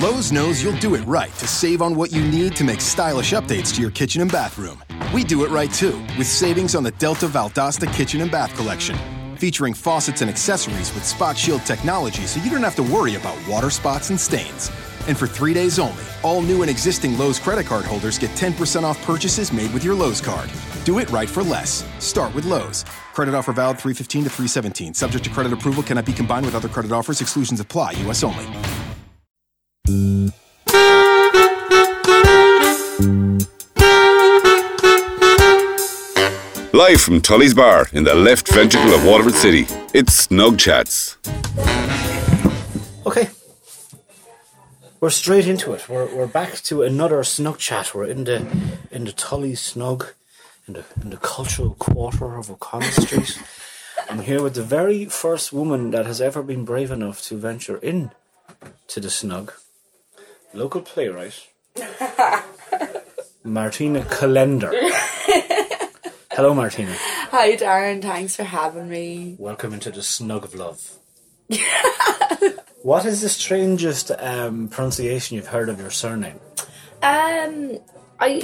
[0.00, 3.32] Lowe's knows you'll do it right to save on what you need to make stylish
[3.32, 4.80] updates to your kitchen and bathroom.
[5.12, 8.96] We do it right too, with savings on the Delta Valdosta Kitchen and Bath Collection,
[9.38, 13.36] featuring faucets and accessories with Spot Shield technology so you don't have to worry about
[13.48, 14.70] water spots and stains.
[15.08, 18.84] And for three days only, all new and existing Lowe's credit card holders get 10%
[18.84, 20.48] off purchases made with your Lowe's card.
[20.84, 21.84] Do it right for less.
[21.98, 22.84] Start with Lowe's.
[23.14, 24.94] Credit offer valid 315 to 317.
[24.94, 27.20] Subject to credit approval cannot be combined with other credit offers.
[27.20, 27.92] Exclusions apply.
[28.06, 28.22] U.S.
[28.22, 28.46] only.
[29.88, 30.34] Live
[37.00, 41.16] from Tully's Bar in the left ventricle of Waterford City, it's Snug Chats.
[43.06, 43.30] Okay.
[45.00, 45.88] We're straight into it.
[45.88, 47.94] We're, we're back to another snug chat.
[47.94, 48.46] We're in the
[48.90, 50.08] in the Tully Snug,
[50.66, 53.40] in the in the cultural quarter of O'Connell Street.
[54.10, 57.78] I'm here with the very first woman that has ever been brave enough to venture
[57.78, 58.10] in
[58.88, 59.54] to the snug.
[60.54, 61.48] Local playwright.
[63.44, 64.72] Martina Collender.
[66.32, 66.94] Hello Martina.
[67.30, 68.00] Hi, Darren.
[68.00, 69.36] Thanks for having me.
[69.38, 70.98] Welcome into the snug of love.
[72.82, 76.40] what is the strangest um, pronunciation you've heard of your surname?
[77.02, 77.78] Um,
[78.18, 78.42] I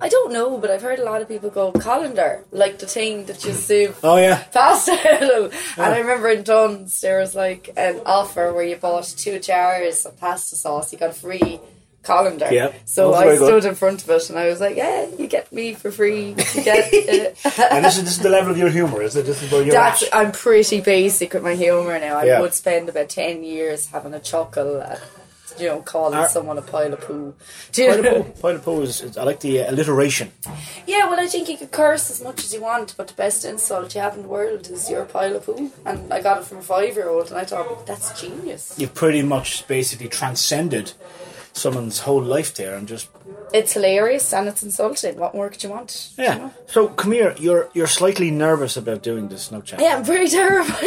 [0.00, 3.24] I don't know, but I've heard a lot of people go colander, like the thing
[3.26, 4.92] that you serve Oh yeah, pasta.
[5.76, 10.04] And I remember in Dunnes there was like an offer where you bought two jars
[10.04, 11.60] of pasta sauce, you got free
[12.02, 12.48] colander.
[12.52, 13.46] Yeah, So I very good.
[13.46, 16.28] stood in front of it and I was like, "Yeah, you get me for free.
[16.54, 19.26] You get it." and this is this is the level of your humour, is it?
[19.26, 20.14] This is where you're That's at.
[20.14, 22.18] I'm pretty basic with my humour now.
[22.18, 22.40] I Yeah.
[22.42, 25.00] would spend about ten years having a chuckle at
[25.58, 27.34] you know calling someone a pile of poo.
[27.72, 28.40] Do you Pile of poo.
[28.42, 30.32] Pile of poo is, is- I like the uh, alliteration.
[30.86, 33.44] Yeah, well, I think you could curse as much as you want, but the best
[33.44, 35.70] insult you have in the world is your pile of poo.
[35.84, 38.74] And I got it from a five year old, and I thought that's genius.
[38.78, 40.92] You've pretty much basically transcended
[41.52, 43.08] someone's whole life there and just
[43.52, 45.16] It's hilarious and it's insulting.
[45.18, 46.12] What more could you want?
[46.18, 46.36] you yeah.
[46.36, 46.52] know?
[46.66, 47.34] So come here.
[47.38, 49.80] You're you're slightly nervous about doing this snug chat.
[49.80, 50.84] Yeah, I'm very terrified.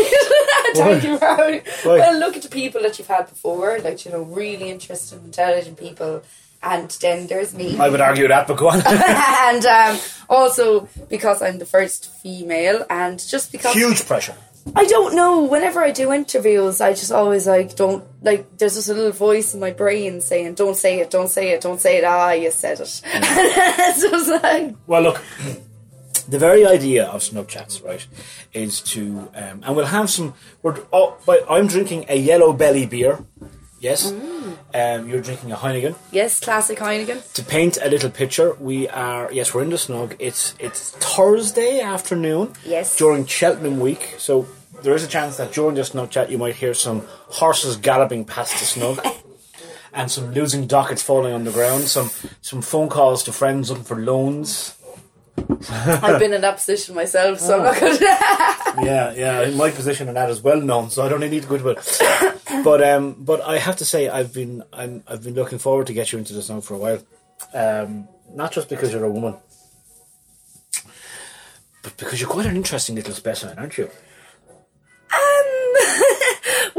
[0.76, 1.18] Thank you.
[1.18, 1.62] Why?
[1.86, 5.78] Well, look at the people that you've had before, like, you know, really interesting, intelligent
[5.78, 6.24] people.
[6.62, 7.78] And then there's me.
[7.80, 8.82] I would argue that, but go on.
[8.86, 9.98] and um,
[10.30, 14.36] also because I'm the first female, and just because Huge pressure.
[14.76, 15.46] I don't know.
[15.46, 18.58] Whenever I do interviews, I just always like don't like.
[18.58, 21.62] There's just a little voice in my brain saying, "Don't say it, don't say it,
[21.62, 22.88] don't say it." Ah, you said it.
[23.04, 25.22] so it's like, Well, look,
[26.30, 28.06] the very idea of snug chats, right,
[28.54, 30.34] is to, um, and we'll have some.
[30.62, 31.18] We're, oh,
[31.50, 33.20] I'm drinking a yellow belly beer.
[33.82, 35.96] Yes, um, you're drinking a Heineken.
[36.12, 37.32] yes, classic Heineken.
[37.34, 40.16] To paint a little picture, we are yes, we're in the snug.
[40.20, 42.54] It's it's Thursday afternoon.
[42.66, 42.98] Yes.
[42.98, 44.48] during Cheltenham week, so
[44.84, 47.04] there is a chance that during this snug chat you might hear some
[47.40, 49.00] horses galloping past the snug.
[49.92, 52.12] And some losing dockets falling on the ground, some
[52.42, 54.76] some phone calls to friends looking for loans,
[55.72, 58.04] I've been in that position myself, so I'm not going to.
[58.86, 59.50] yeah, yeah.
[59.56, 62.02] My position in that is well known, so I don't need to go into it.
[62.64, 65.94] But um, but I have to say, I've been I'm I've been looking forward to
[65.94, 67.00] get you into this now for a while.
[67.54, 69.36] Um, not just because you're a woman,
[71.84, 73.90] but because you're quite an interesting little specimen, aren't you?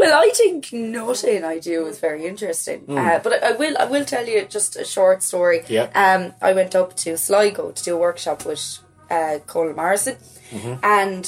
[0.00, 2.84] Well, I think nothing I do is very interesting.
[2.88, 5.58] Uh, but I, I will I will tell you just a short story.
[5.68, 5.88] Yeah.
[6.04, 8.62] Um, I went up to Sligo to do a workshop with
[9.10, 10.16] uh, Colin Morrison,
[10.82, 11.24] and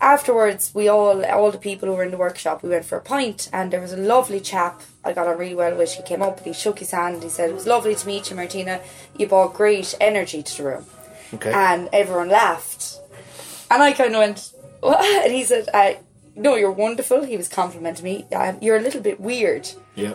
[0.00, 3.02] afterwards we all all the people who were in the workshop we went for a
[3.02, 5.92] pint, and there was a lovely chap I got on really well with.
[5.94, 7.22] He came up and he shook his hand.
[7.22, 8.80] He said it was lovely to meet you, Martina.
[9.18, 10.86] You brought great energy to the room,
[11.34, 11.52] Okay.
[11.52, 12.98] and everyone laughed.
[13.70, 15.00] And I kind of went, what?
[15.24, 15.94] And he said, uh,
[16.36, 17.24] no, you're wonderful.
[17.24, 18.26] He was complimenting me.
[18.34, 19.68] Um, you're a little bit weird.
[19.94, 20.14] yeah.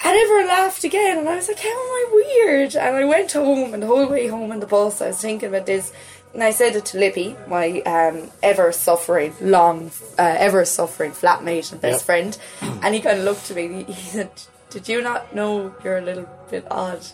[0.00, 1.18] And everyone laughed again.
[1.18, 2.76] And I was like, how am I weird?
[2.76, 5.48] And I went home, and the whole way home in the bus, I was thinking
[5.48, 5.92] about this.
[6.34, 11.72] And I said it to Lippy, my um, ever suffering, long, uh, ever suffering flatmate
[11.72, 12.06] and best Yep.
[12.06, 12.38] friend.
[12.84, 14.30] And he kind of looked at me he he said,
[14.70, 17.04] Did you not know you're a little bit odd?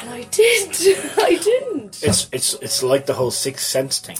[0.00, 0.68] And I did.
[1.18, 2.02] I didn't.
[2.02, 4.16] It's it's it's like the whole sixth sense thing.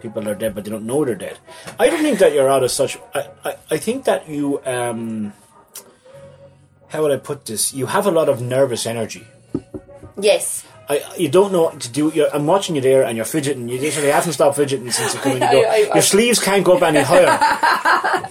[0.00, 1.38] People are dead, but they don't know they're dead.
[1.78, 2.98] I don't think that you're out of such.
[3.14, 5.32] I, I, I think that you um.
[6.88, 7.74] How would I put this?
[7.74, 9.26] You have a lot of nervous energy.
[10.18, 10.64] Yes.
[10.90, 12.10] I, you don't know what to do.
[12.14, 13.68] You're, I'm watching you there, and you're fidgeting.
[13.68, 15.42] You literally haven't stopped fidgeting since you come in.
[15.42, 15.60] You go.
[15.62, 17.28] I- I- your sleeves can't go up any higher.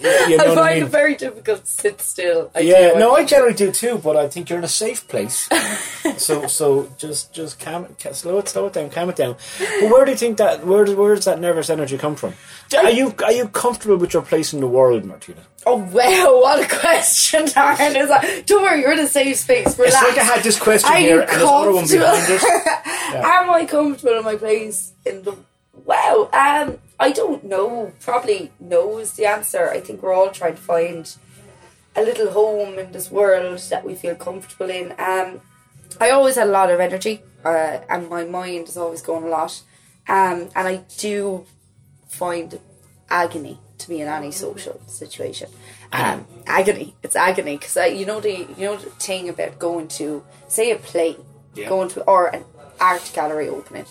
[0.00, 0.84] you, you know I find mean?
[0.86, 2.50] it very difficult to sit still.
[2.60, 5.48] Yeah, no, I generally do too, but I think you're in a safe place.
[6.16, 9.36] so, so just, just calm, ca- slow it, slow it down, calm it down.
[9.80, 10.66] But where do you think that?
[10.66, 12.34] Where, does- where does that nervous energy come from?
[12.76, 15.42] Are you, are you comfortable with your place in the world, Martina?
[15.66, 17.96] Oh wow, what a question, Darren.
[17.96, 19.78] Is that, don't worry, you're in a safe space.
[19.78, 19.94] Relax.
[19.94, 22.42] It's like I had this question Are here and this other one behind it.
[23.24, 25.36] Am I comfortable in my place in the
[25.84, 27.92] Wow, um, I don't know.
[28.00, 29.70] Probably no is the answer.
[29.70, 31.16] I think we're all trying to find
[31.96, 34.92] a little home in this world that we feel comfortable in.
[34.98, 35.40] Um,
[36.00, 39.28] I always had a lot of energy, uh, and my mind is always going a
[39.28, 39.62] lot.
[40.08, 41.46] Um, and I do
[42.08, 42.58] find
[43.08, 45.48] agony to be in any social situation.
[45.92, 46.94] Um, agony.
[47.02, 50.76] It's agony because you know the you know the thing about going to say a
[50.76, 51.16] play,
[51.54, 51.68] Yeah.
[51.68, 52.44] going to or an
[52.80, 53.86] art gallery opening.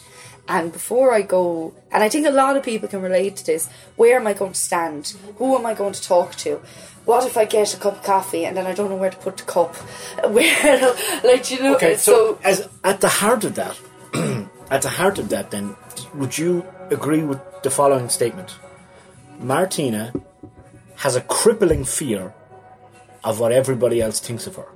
[0.50, 3.68] And before I go, and I think a lot of people can relate to this.
[3.98, 5.14] Where am I going to stand?
[5.40, 6.62] Who am I going to talk to?
[7.04, 9.18] What if I get a cup of coffee and then I don't know where to
[9.18, 9.76] put the cup?
[10.30, 13.78] Where, like you know, Okay, so, so as at the heart of that,
[14.72, 15.76] at the heart of that, then
[16.14, 18.56] would you agree with the following statement?
[19.40, 20.14] Martina
[20.98, 22.34] has a crippling fear
[23.24, 24.68] of what everybody else thinks of her.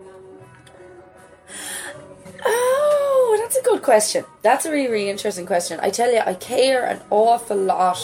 [2.45, 4.25] Oh, that's a good question.
[4.41, 5.79] That's a really, really interesting question.
[5.81, 7.97] I tell you, I care an awful lot.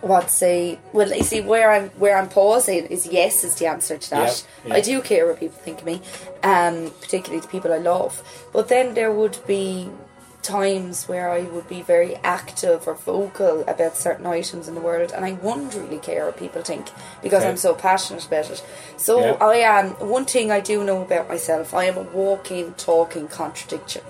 [0.00, 0.80] What say?
[0.92, 4.44] Well, you see, where I'm where I'm pausing is yes is the answer to that.
[4.64, 4.74] Yeah, yeah.
[4.74, 6.02] I do care what people think of me,
[6.42, 8.20] um, particularly the people I love.
[8.52, 9.88] But then there would be
[10.42, 15.12] times where I would be very active or vocal about certain items in the world,
[15.14, 16.86] and I wouldn't really care what people think
[17.22, 17.50] because Okay.
[17.50, 18.62] I'm so passionate about it.
[18.96, 19.36] So Yeah.
[19.40, 19.90] I am.
[20.00, 24.02] One thing I do know about myself: I am a walking, talking contradiction.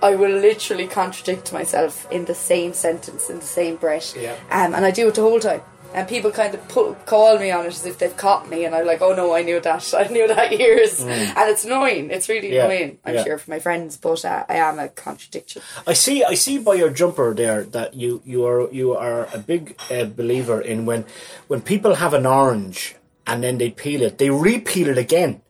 [0.00, 4.34] I will literally contradict myself in the same sentence, in the same breath, Yeah.
[4.50, 5.62] um, and I do it the whole time.
[5.94, 6.68] And people kind of
[7.06, 9.42] call me on it as if they've caught me, and I'm like, "Oh no, I
[9.42, 9.94] knew that.
[9.98, 12.10] I knew that years." And it's annoying.
[12.10, 12.52] It's really Mm.
[12.52, 12.98] Yeah, annoying.
[13.04, 13.24] I'm yeah.
[13.24, 15.62] sure for my friends, but uh, I am a contradiction.
[15.86, 16.22] I see.
[16.24, 20.04] I see by your jumper there that you you are you are a big uh,
[20.04, 21.06] believer in when
[21.48, 22.94] when people have an orange
[23.26, 25.40] and then they peel it, they repeel it again.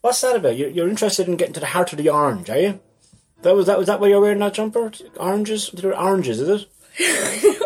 [0.00, 0.56] What's that about?
[0.56, 2.80] You're, you're interested in getting to the heart of the orange, are you?
[3.42, 4.90] That was that was that why you're wearing that jumper?
[5.18, 6.68] Oranges, They're oranges, is it?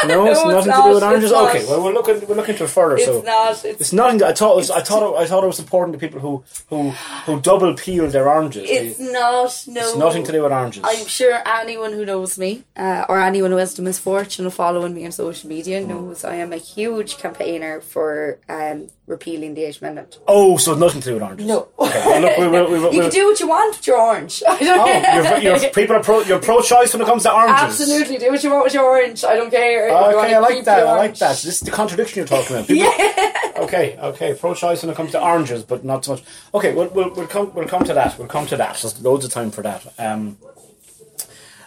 [0.06, 1.32] No, it's No, it's nothing to do with oranges.
[1.32, 2.96] Okay, well we're looking we're looking into it further.
[2.96, 3.52] It's so not.
[3.64, 4.22] It's, it's nothing.
[4.22, 4.70] I thought it was.
[4.70, 5.02] I thought.
[5.02, 6.90] It, I thought it was important to people who who
[7.26, 8.68] who double peel their oranges.
[8.68, 9.64] They- it's not.
[9.66, 9.80] No.
[9.80, 10.82] it's nothing to do with oranges.
[10.84, 14.94] I'm sure anyone who knows me, uh, or anyone who has the misfortune of following
[14.94, 19.80] me on social media, knows I am a huge campaigner for um, repealing the eighth
[19.80, 20.18] amendment.
[20.28, 21.46] oh, so nothing to do with oranges.
[21.46, 21.68] No.
[21.78, 22.48] Okay, well, look, we.
[22.78, 24.42] We will you can do what you want with your orange.
[24.48, 26.20] I don't Oh, you're, you're, people are pro.
[26.20, 27.80] You're pro-choice when it comes to oranges.
[27.80, 29.24] Absolutely, do what you want with your orange.
[29.24, 29.90] I don't care.
[29.90, 30.86] Okay, I like that.
[30.86, 31.30] I like that.
[31.30, 32.66] This is the contradiction you're talking about.
[32.68, 34.34] People, Okay, okay.
[34.34, 36.22] Pro-choice when it comes to oranges, but not so much.
[36.54, 38.16] Okay, we'll we'll, we'll come we'll come to that.
[38.18, 38.78] We'll come to that.
[38.80, 39.86] There's loads of time for that.
[39.98, 40.36] Um,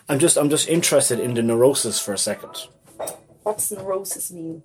[0.08, 2.68] I'm just I'm just interested in the neurosis for a second.
[3.44, 4.64] What's neurosis mean?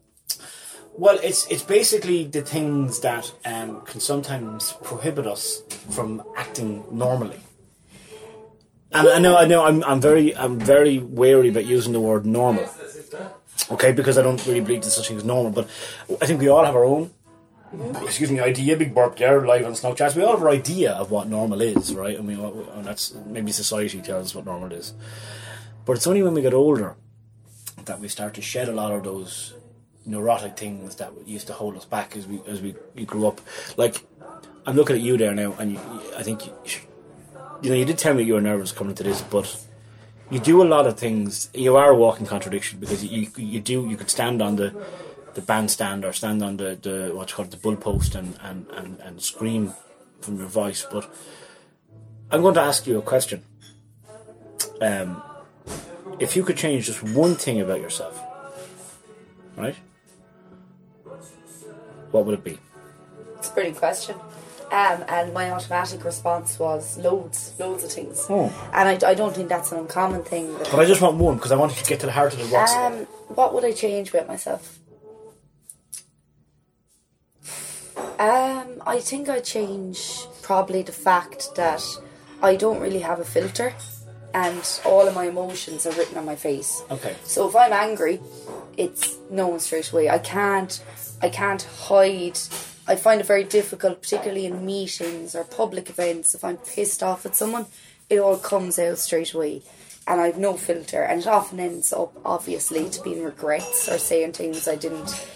[0.99, 7.41] Well, it's it's basically the things that um, can sometimes prohibit us from acting normally.
[8.93, 12.25] And I know, I know, I'm, I'm very, I'm very wary about using the word
[12.25, 12.67] normal.
[13.71, 15.51] Okay, because I don't really believe there's such thing as normal.
[15.51, 15.69] But
[16.23, 17.11] I think we all have our own,
[18.03, 18.77] excuse me, idea.
[18.77, 20.15] Big burp there, live on Snug Chat.
[20.15, 22.17] We all have our idea of what normal is, right?
[22.17, 24.95] I mean, and that's maybe society tells us what normal is.
[25.85, 26.97] But it's only when we get older
[27.85, 29.53] that we start to shed a lot of those
[30.07, 33.41] neurotic things that used to hold us back as we as we, we grew up.
[33.77, 34.05] Like
[34.67, 35.81] I'm looking at you there now, and you,
[36.17, 36.53] I think you,
[37.63, 39.65] you know you did tell me you were nervous coming to this, but
[40.31, 41.51] you do a lot of things.
[41.55, 44.75] You are a walking contradiction because you you, you do you could stand on the
[45.37, 48.99] the bandstand or stand on the, the what's called the bull post and, and, and,
[49.01, 49.75] and scream
[50.23, 50.85] from your voice.
[50.91, 51.09] But
[52.31, 53.45] I'm going to ask you a question.
[54.81, 55.23] Um,
[56.19, 58.21] if you could change just one thing about yourself,
[59.57, 59.77] right?
[62.11, 62.59] What would it be?
[63.39, 64.17] It's a pretty question.
[64.73, 68.27] Um, and my automatic response was loads, loads of things.
[68.29, 68.53] Oh.
[68.73, 70.53] And I, I don't think that's an uncommon thing.
[70.59, 72.47] But I just want one because I want to get to the heart of the
[72.47, 72.75] what's.
[72.75, 74.81] Um, what would I change about myself?
[78.19, 81.85] Um, I think I change probably the fact that
[82.43, 83.75] I don't really have a filter,
[84.37, 86.83] and all of my emotions are written on my face.
[86.91, 87.17] Okay.
[87.25, 88.21] So if I'm angry,
[88.77, 90.11] it's known straight away.
[90.11, 90.85] I can't,
[91.23, 92.39] I can't hide.
[92.87, 96.35] I find it very difficult, particularly in meetings or public events.
[96.35, 97.65] If I'm pissed off at someone,
[98.11, 99.63] it all comes out straight away,
[100.07, 101.03] and I've no filter.
[101.03, 105.27] And it often ends up, obviously, to being regrets or saying things I didn't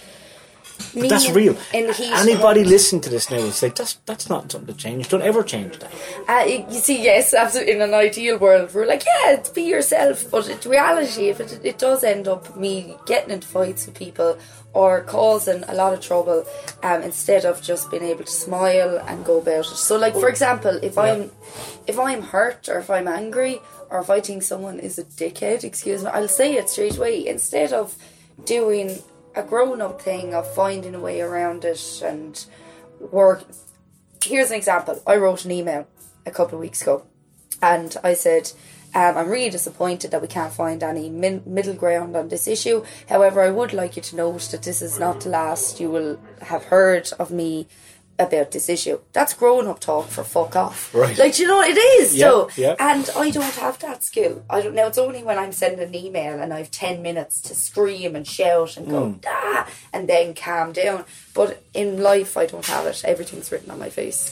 [0.95, 1.57] But that's real.
[1.73, 2.13] In the heat.
[2.13, 5.09] Anybody listening to this now will say that's that's not something to change.
[5.09, 5.93] Don't ever change that.
[6.29, 7.75] Uh, you see, yes, absolutely.
[7.75, 10.31] In an ideal world, we're like, yeah, be yourself.
[10.31, 14.39] But in reality, if it, it does end up me getting into fights with people
[14.73, 16.45] or causing a lot of trouble,
[16.83, 19.77] um, instead of just being able to smile and go about it.
[19.77, 21.31] So, like for example, if I'm
[21.87, 25.65] if I'm hurt or if I'm angry or if I think someone is a dickhead,
[25.65, 27.97] excuse me, I'll say it straight away instead of
[28.45, 29.03] doing
[29.35, 32.47] a grown up thing of finding a way around it and
[32.99, 33.45] work
[34.25, 35.03] here's an example.
[35.07, 35.87] I wrote an email
[36.27, 37.05] a couple of weeks ago,
[37.63, 38.53] and I said,
[38.95, 42.85] um, "I'm really disappointed that we can't find any min- middle ground on this issue.
[43.09, 46.19] However, I would like you to note that this is not the last you will
[46.43, 47.67] have heard of me."
[48.21, 50.95] About this issue, that's grown up talk for fuck off.
[50.95, 51.17] Right.
[51.17, 52.15] Like you know, it is.
[52.15, 52.75] Yeah, so, yeah.
[52.79, 54.45] and I don't have that skill.
[54.51, 54.87] I don't know.
[54.89, 58.77] It's only when I'm sending an email and I've ten minutes to scream and shout
[58.77, 59.19] and go Hmm.
[59.27, 61.05] ah, and then calm down.
[61.33, 63.03] But in life, I don't have it.
[63.07, 64.31] Everything's written on my face.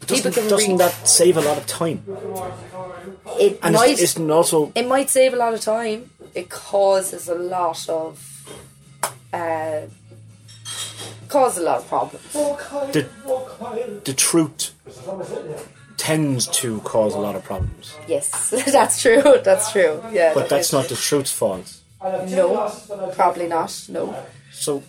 [0.00, 0.80] People Doesn't, can doesn't read.
[0.80, 2.02] that save a lot of time?
[3.40, 3.90] It And might.
[3.92, 6.10] it's, isn't also it might save a lot of time.
[6.34, 8.24] It causes a lot of.
[9.32, 9.82] Uh,
[11.28, 12.32] causes a lot of problems.
[12.32, 13.08] the,
[14.04, 14.74] the truth
[15.96, 17.94] tends to cause a lot of problems.
[18.06, 19.22] Yes, that's true.
[19.44, 20.02] That's true.
[20.12, 20.32] Yeah.
[20.34, 21.76] But that's not the truth's fault.
[22.02, 22.72] No,
[23.14, 23.86] probably not.
[23.88, 24.14] No.
[24.52, 24.82] So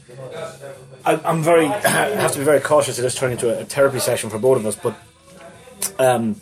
[1.05, 3.65] I, I'm very I have to be very cautious of this turning into a, a
[3.65, 4.75] therapy session for both of us.
[4.75, 4.95] But
[5.97, 6.41] um,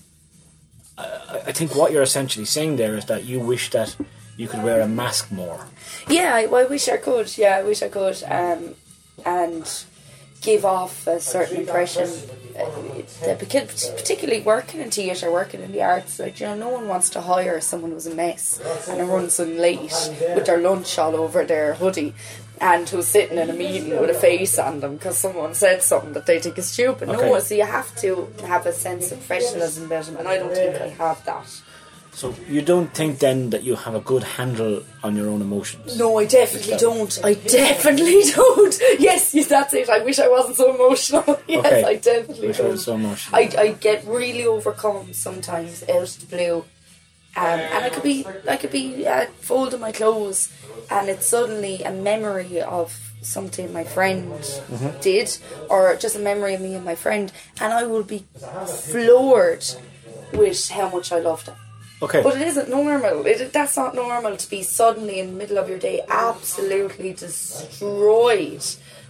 [0.98, 3.96] I, I think what you're essentially saying there is that you wish that
[4.36, 5.66] you could wear a mask more.
[6.08, 7.38] Yeah, I, I wish I could.
[7.38, 8.22] Yeah, I wish I could.
[8.24, 8.76] Um,
[9.26, 9.86] and
[10.42, 12.10] give off a certain impression.
[12.58, 16.88] Uh, because particularly working in theatre, working in the arts, like you know, no one
[16.88, 18.60] wants to hire someone who's a mess
[18.90, 19.94] and runs in late
[20.36, 22.14] with their lunch all over their hoodie.
[22.60, 26.14] And who's sitting in a meeting with a face on them because someone said something
[26.14, 27.08] that they think is stupid.
[27.08, 27.30] Okay.
[27.30, 30.76] No, so you have to have a sense of professionalism them, and I don't think
[30.76, 31.62] I have that.
[32.18, 36.00] So you don't think then that you have a good handle on your own emotions?
[36.00, 37.14] No, I definitely don't.
[37.24, 38.76] I definitely don't.
[38.98, 39.88] Yes, yes, that's it.
[39.88, 41.24] I wish I wasn't so emotional.
[41.48, 41.84] Yes, Okay.
[41.84, 42.72] I definitely Wish don't.
[42.72, 43.36] was so emotional.
[43.40, 46.58] I, I get really overcome sometimes out of the blue.
[47.36, 50.52] Um, and I could be I could be uh, folding my clothes
[50.90, 52.88] and it's suddenly a memory of
[53.22, 54.42] something my friend
[54.74, 55.00] Mm-hmm.
[55.02, 55.38] did
[55.70, 57.32] or just a memory of me and my friend
[57.62, 58.26] and I will be
[58.90, 59.66] floored
[60.34, 61.54] with how much I loved it.
[62.02, 62.22] Okay.
[62.22, 63.26] But it isn't normal.
[63.26, 68.64] It, that's not normal to be suddenly in the middle of your day absolutely destroyed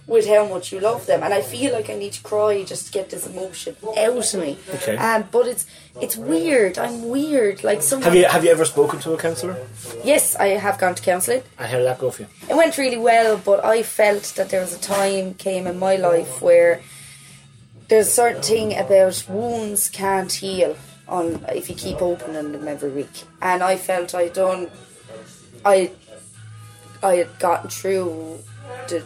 [0.06, 1.22] with how much you love them.
[1.22, 4.40] And I feel like I need to cry just to get this emotion out of
[4.40, 4.56] me.
[4.76, 4.96] Okay.
[4.96, 5.66] Um, but it's
[6.00, 6.78] it's weird.
[6.78, 7.62] I'm weird.
[7.62, 8.04] Like someone.
[8.04, 9.56] Have you have you ever spoken to a counsellor?
[10.02, 11.42] Yes, I have gone to counselling.
[11.56, 12.28] How did that go for you?
[12.48, 15.96] It went really well, but I felt that there was a time came in my
[15.96, 16.80] life where
[17.88, 20.76] there's a certain thing about wounds can't heal
[21.08, 23.24] on if you keep opening them every week.
[23.40, 24.70] And I felt I done
[25.64, 25.90] I
[27.02, 28.40] I had gotten through
[28.88, 29.04] the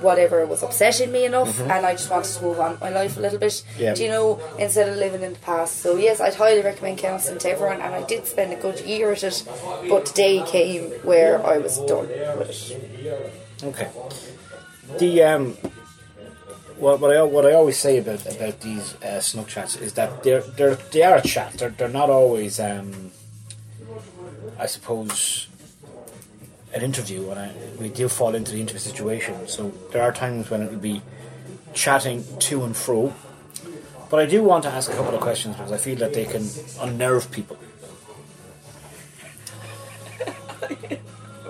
[0.00, 3.20] whatever was upsetting me enough and I just wanted to move on my life a
[3.20, 3.64] little bit.
[3.78, 3.94] Yeah.
[3.94, 5.76] Do you know, instead of living in the past.
[5.80, 9.12] So yes, I'd highly recommend counselling to everyone and I did spend a good year
[9.12, 9.42] at it,
[9.88, 13.64] but the day came where I was done with it.
[13.64, 13.90] Okay.
[14.98, 15.56] The um,
[16.82, 20.24] what what I what I always say about about these uh, snug chats is that
[20.24, 21.52] they're they're they are a chat.
[21.52, 23.12] They're they're not always um,
[24.58, 25.46] I suppose
[26.74, 29.46] an interview, and I, we do fall into the interview situation.
[29.46, 31.02] So there are times when it will be
[31.72, 33.14] chatting to and fro.
[34.10, 36.24] But I do want to ask a couple of questions because I feel that they
[36.24, 36.44] can
[36.80, 37.56] unnerve people.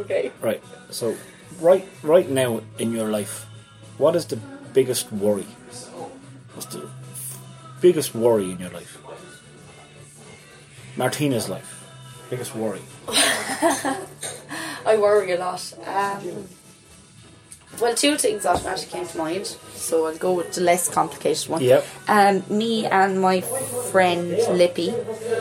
[0.03, 0.33] Okay.
[0.41, 0.61] Right.
[0.91, 1.17] So,
[1.61, 3.47] right, right now in your life,
[3.99, 4.41] what is the
[4.73, 5.47] biggest worry?
[6.55, 6.89] What's the
[7.81, 8.99] biggest worry in your life?
[10.97, 11.85] Martina's life,
[12.31, 12.81] biggest worry.
[13.09, 15.73] I worry a lot.
[15.87, 16.49] Um,
[17.81, 21.63] well, two things automatically came to mind, so I'll go with the less complicated one.
[21.63, 21.87] Yep.
[22.09, 24.93] Um, me and my friend Lippy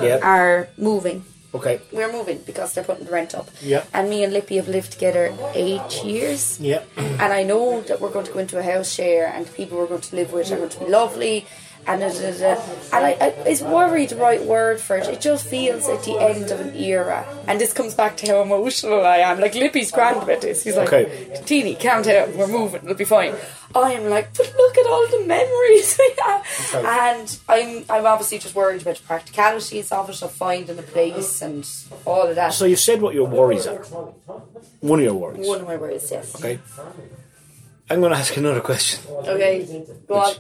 [0.02, 0.24] Yep.
[0.24, 1.26] are moving.
[1.54, 1.82] Okay.
[1.92, 3.50] We're moving because they're putting the rent up.
[3.62, 3.84] Yeah.
[3.94, 6.60] And me and Lippy have lived together eight years.
[6.60, 6.88] Yep.
[6.98, 9.78] And I know that we're going to go into a house share, and the people
[9.78, 11.46] we're going to live with are going to be lovely.
[11.88, 12.62] And da.
[12.94, 15.08] and I, I, is worry the right word for it?
[15.08, 18.42] It just feels at the end of an era, and this comes back to how
[18.44, 19.40] emotional I am.
[19.40, 20.64] Like Lippy's grand about this.
[20.64, 21.42] He's like, Okay.
[21.46, 22.38] "Teeny, calm down.
[22.38, 22.84] We're moving.
[22.84, 23.34] It'll be fine."
[23.74, 26.46] I am like, "But look at all the memories we have,"
[26.76, 26.88] Okay.
[26.88, 31.42] and I'm I'm obviously just worried about the practicalities of it, of finding a place
[31.42, 31.68] and
[32.06, 32.54] all of that.
[32.54, 33.84] So you've said what your worries are.
[34.82, 35.48] One of your worries.
[35.48, 36.36] One of my worries, yes.
[36.36, 36.60] Okay.
[37.90, 39.00] I'm going to ask another question.
[39.12, 40.34] Okay, go on.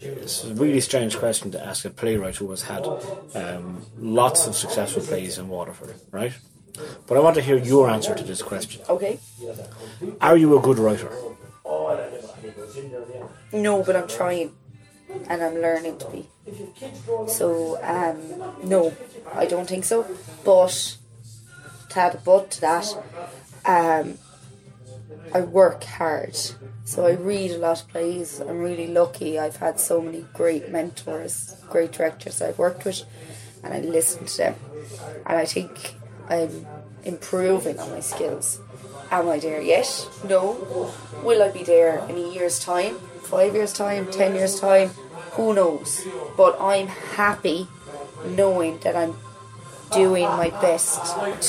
[0.00, 2.86] It's a really strange question to ask a playwright who has had
[3.34, 6.32] um, lots of successful plays in Waterford, right?
[7.06, 8.80] But I want to hear your answer to this question.
[8.88, 9.18] Okay.
[10.20, 11.10] Are you a good writer?
[13.52, 14.52] No, but I'm trying,
[15.28, 16.28] and I'm learning to be.
[17.28, 18.94] So, um, no,
[19.34, 20.06] I don't think so.
[20.44, 20.96] But
[21.90, 22.96] to add a but to that,
[23.66, 24.18] um,
[25.34, 26.38] I work hard.
[26.90, 28.40] So I read a lot of plays.
[28.40, 29.38] I'm really lucky.
[29.38, 33.04] I've had so many great mentors, great directors I've worked with,
[33.62, 34.54] and I listen to them.
[35.24, 35.94] And I think
[36.28, 36.66] I'm
[37.04, 38.58] improving on my skills.
[39.12, 40.04] Am I there yet?
[40.28, 40.92] No.
[41.22, 42.96] Will I be there in a year's time?
[43.22, 44.10] Five years' time?
[44.10, 44.88] Ten years' time?
[45.38, 46.04] Who knows?
[46.36, 47.68] But I'm happy
[48.26, 49.14] knowing that I'm
[49.92, 50.98] doing my best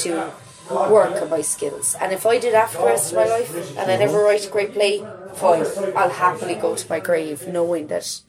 [0.03, 0.31] to
[0.69, 1.95] work on my skills.
[1.99, 4.49] And if I did for the rest of my life and I never write a
[4.51, 5.03] great play,
[5.35, 5.65] fine.
[5.95, 8.21] I'll happily go to my grave knowing that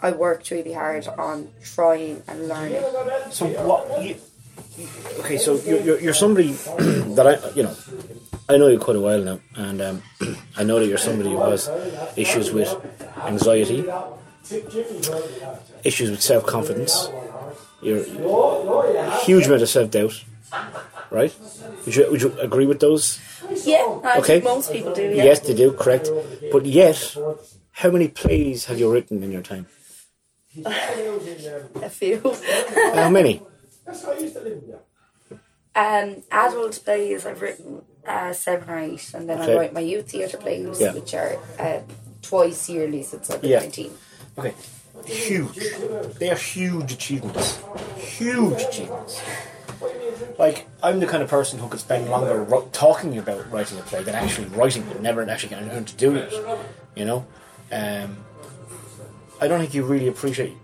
[0.00, 2.82] I worked really hard on trying and learning.
[3.30, 4.02] So what?
[4.02, 4.16] You,
[5.20, 6.52] okay, so you're, you're, you're somebody
[7.16, 7.76] that I, you know,
[8.48, 10.02] I know you quite a while now, and um,
[10.56, 11.70] I know that you're somebody who has
[12.16, 12.74] issues with
[13.24, 13.84] anxiety,
[15.84, 17.08] issues with self confidence,
[17.80, 20.24] you're a huge amount of self doubt,
[21.10, 21.34] right?
[21.86, 23.20] Would you, would you agree with those?
[23.64, 24.40] Yeah, I Okay.
[24.40, 25.24] think most people do, yeah.
[25.24, 26.08] Yes, they do, correct.
[26.50, 27.16] But yet,
[27.72, 29.66] how many plays have you written in your time?
[30.64, 32.20] A few.
[32.94, 33.40] How many?
[33.86, 34.76] That's how I used to live yeah.
[35.74, 39.54] Um, adult plays, I've written uh, seven or eight, and then Okay.
[39.54, 40.92] I write my youth theatre plays, Yeah.
[40.92, 41.80] which are uh,
[42.20, 43.60] twice yearly since I've been Yeah.
[43.60, 43.90] 19.
[44.38, 44.54] Okay,
[45.06, 45.56] huge.
[46.18, 47.58] They are huge achievements.
[47.96, 49.20] Huge achievements.
[50.38, 53.82] Like, I'm the kind of person who could spend longer ro- talking about writing a
[53.82, 56.34] play than actually writing it, never actually getting around to doing it.
[56.94, 57.26] You know?
[57.70, 58.18] Um,
[59.40, 60.54] I don't think you really appreciate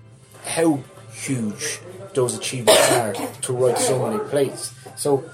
[0.44, 0.82] how
[1.12, 1.80] huge
[2.14, 4.72] those achievements are to write so many plays.
[4.96, 5.28] So,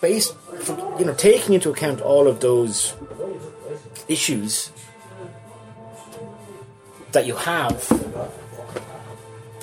[0.00, 2.94] based, for, you know, taking into account all of those
[4.08, 4.70] issues
[7.12, 7.90] that you have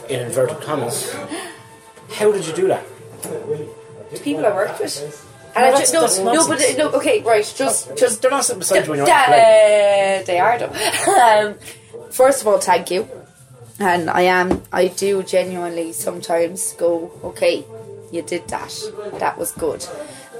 [0.09, 1.13] in inverted commas,
[2.11, 2.85] how did you do that?
[4.23, 5.31] People I worked with.
[5.55, 8.85] And I just, no, no, but no, okay, right, just, just They're not sitting beside
[8.85, 10.19] you when you're on the play.
[10.19, 11.47] Uh, they are though.
[11.47, 11.55] um,
[12.11, 13.07] first of all, thank you.
[13.79, 17.63] And I am, I do genuinely sometimes go, okay,
[18.11, 18.73] you did that.
[19.19, 19.85] That was good.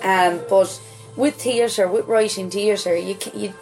[0.03, 0.81] Um, but
[1.15, 3.53] with theatre, with writing theatre, you can, you.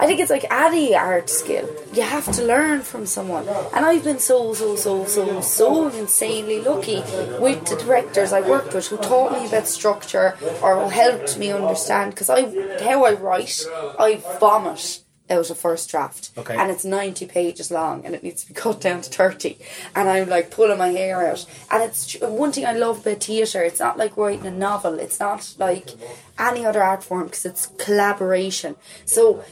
[0.00, 1.68] I think it's like any art skill.
[1.92, 3.46] You have to learn from someone.
[3.74, 7.02] And I've been so, so, so, so, so insanely lucky
[7.38, 11.52] with the directors I worked with who taught me about structure or who helped me
[11.52, 12.12] understand.
[12.12, 12.42] Because I,
[12.82, 13.62] how I write,
[13.98, 16.30] I vomit out a first draft.
[16.36, 16.56] Okay.
[16.56, 19.58] And it's 90 pages long and it needs to be cut down to 30.
[19.94, 21.46] And I'm like pulling my hair out.
[21.70, 25.20] And it's one thing I love about theatre, it's not like writing a novel, it's
[25.20, 25.90] not like
[26.38, 28.76] any other art form because it's collaboration.
[29.04, 29.44] So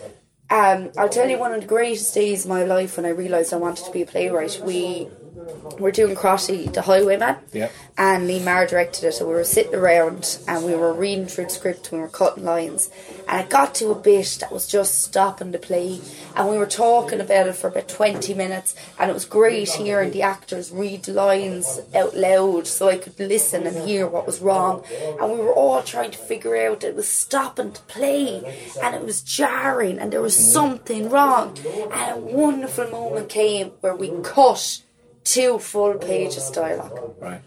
[0.51, 3.53] um, I'll tell you one of the greatest days of my life when I realised
[3.53, 4.61] I wanted to be a playwright.
[4.65, 5.09] We
[5.79, 7.69] were doing Crotty, the Highwayman, Yeah.
[7.97, 9.13] and Lee Marr directed it.
[9.15, 12.09] So we were sitting around and we were reading through the script, and we were
[12.09, 12.91] cutting lines,
[13.29, 16.01] and it got to a bit that was just stopping the play,
[16.35, 20.11] and we were talking about it for about twenty minutes, and it was great hearing
[20.11, 24.41] the actors read the lines out loud so I could listen and hear what was
[24.41, 24.85] wrong,
[25.21, 28.43] and we were all trying to figure out that it was stopping the play,
[28.83, 30.53] and it was jarring, and there was mm.
[30.53, 31.57] something wrong,
[31.93, 34.83] and a wonderful moment came where we cut
[35.29, 37.15] two full pages dialogue.
[37.21, 37.41] Right.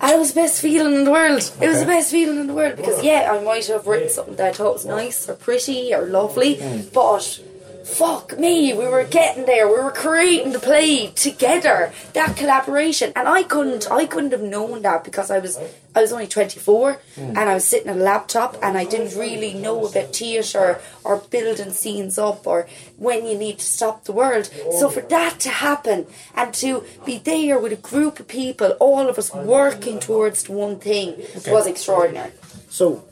[0.00, 1.52] And it was the best feeling in the world.
[1.60, 4.36] It was the best feeling in the world because yeah, I might have written something
[4.36, 6.92] that I thought was nice or pretty or lovely, mm.
[6.92, 7.40] but
[7.88, 9.66] fuck me, we were getting there.
[9.66, 11.92] We were creating the play together.
[12.12, 15.58] That collaboration, and I couldn't, I couldn't have known that because I was,
[15.94, 19.18] I was only twenty four, and I was sitting at a laptop, and I didn't
[19.18, 24.12] really know about theatre or building scenes up or when you need to stop the
[24.12, 24.50] world.
[24.78, 29.08] So for that to happen and to be there with a group of people, all
[29.08, 32.32] of us working towards one thing, was extraordinary.
[32.68, 33.04] So,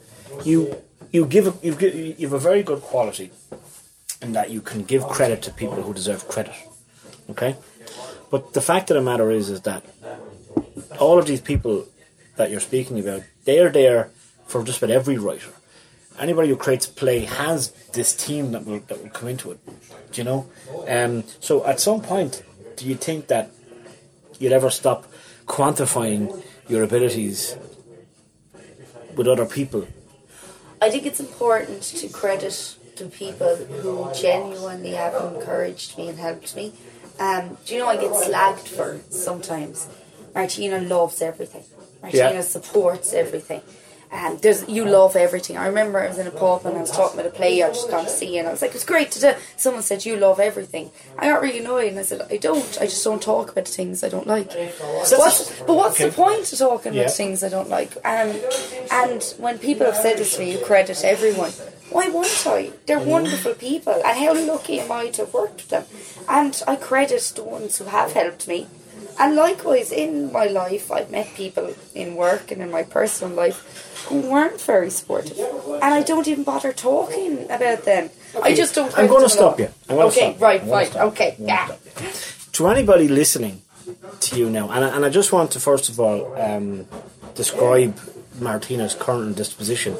[0.43, 3.31] you you give a, you give you have a very good quality
[4.21, 6.53] in that you can give credit to people who deserve credit.
[7.29, 7.55] Okay,
[8.31, 9.83] but the fact of the matter is, is that
[10.99, 11.85] all of these people
[12.37, 14.11] that you're speaking about, they are there
[14.45, 15.51] for just about every writer.
[16.19, 19.59] Anybody who creates play has this team that will that will come into it.
[20.11, 20.49] Do you know?
[20.87, 22.43] Um, so at some point,
[22.75, 23.51] do you think that
[24.39, 25.05] you'll ever stop
[25.45, 27.55] quantifying your abilities
[29.15, 29.87] with other people?
[30.81, 36.55] I think it's important to credit the people who genuinely have encouraged me and helped
[36.55, 36.73] me.
[37.19, 39.87] Um, do you know I get slagged for sometimes?
[40.35, 41.63] Martina loves everything.
[42.01, 42.41] Martina Yeah.
[42.41, 43.61] supports everything.
[44.09, 45.57] Um, there's you love everything.
[45.57, 47.69] I remember I was in a pub and I was talking with a player I
[47.69, 50.15] just gone to see and I was like, It's great to do someone said you
[50.15, 50.91] love everything.
[51.17, 53.71] I got really annoyed and I said, I don't, I just don't talk about the
[53.71, 54.51] things I don't like.
[55.19, 57.01] What's, but what's the point of talking Yeah.
[57.01, 57.91] about things I don't like?
[58.05, 58.35] Um,
[58.91, 61.51] and when people have said this to me, you credit everyone.
[61.89, 62.71] Why won't I?
[62.85, 65.85] They're wonderful people, and how lucky am I to have worked with them?
[66.27, 68.67] And I credit the ones who have helped me.
[69.19, 74.05] And likewise, in my life, I've met people in work and in my personal life
[74.07, 78.09] who weren't very supportive, and I don't even bother talking about them.
[78.41, 78.95] I just don't.
[78.97, 79.69] I'm gonna stop you.
[79.89, 80.41] Okay, stop.
[80.41, 81.11] right, right, stop.
[81.11, 81.75] okay, yeah.
[82.53, 83.61] to anybody listening
[84.19, 86.85] to you now, and I, and I just want to first of all um,
[87.35, 87.97] describe
[88.39, 89.97] Martina's current disposition.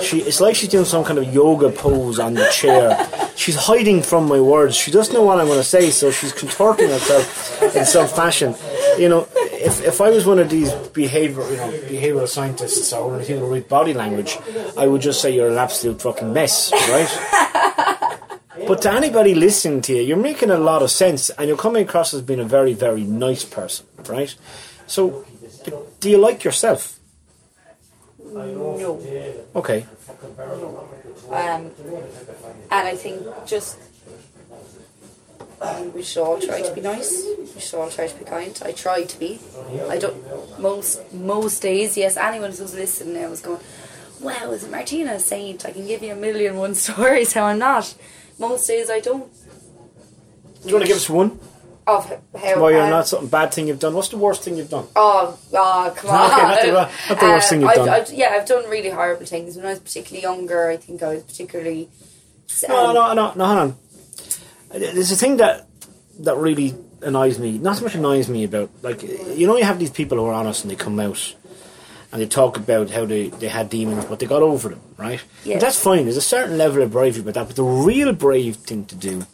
[0.00, 3.08] She, it's like she's doing some kind of yoga pose on the chair.
[3.36, 4.76] She's hiding from my words.
[4.76, 8.54] She doesn't know what I'm going to say, so she's contorting herself in some fashion.
[8.98, 13.10] You know, if, if I was one of these behavior, you know, behavioral scientists or
[13.10, 14.38] one of people who read body language,
[14.76, 18.16] I would just say you're an absolute fucking mess, right?
[18.66, 21.84] But to anybody listening to you, you're making a lot of sense and you're coming
[21.84, 24.34] across as being a very, very nice person, right?
[24.86, 25.24] So,
[26.00, 26.95] do you like yourself?
[28.36, 29.00] No.
[29.54, 29.86] Okay.
[31.30, 31.70] Um,
[32.70, 33.78] and I think just
[35.60, 37.24] um, we should all try to be nice.
[37.54, 38.60] We should all try to be kind.
[38.64, 39.40] I try to be.
[39.88, 41.96] I don't most most days.
[41.96, 43.60] Yes, anyone who's listening now is going,
[44.20, 45.64] "Wow, is Martina a saint?
[45.64, 47.94] I can give you a million one stories how I'm not."
[48.38, 49.32] Most days I don't.
[50.62, 51.38] Do you want to give us one?
[51.86, 53.94] Of how Why you're um, not something bad thing you've done?
[53.94, 54.86] What's the worst thing you've done?
[54.96, 56.30] Oh, oh, come on.
[56.58, 57.88] Okay, not the not the worst thing you've I've, done.
[57.88, 59.56] I've, yeah, I've done really horrible things.
[59.56, 61.88] When I was particularly younger, I think I was particularly.
[62.68, 63.76] No, um, no, no, no, hang on.
[64.70, 65.68] There's a thing that
[66.20, 67.58] that really annoys me.
[67.58, 70.34] Not so much annoys me about like you know you have these people who are
[70.34, 71.36] honest and they come out
[72.10, 75.22] and they talk about how they, they had demons but they got over them, right?
[75.44, 75.54] Yeah.
[75.54, 76.04] And that's fine.
[76.04, 79.26] There's a certain level of bravery about that, but the real brave thing to do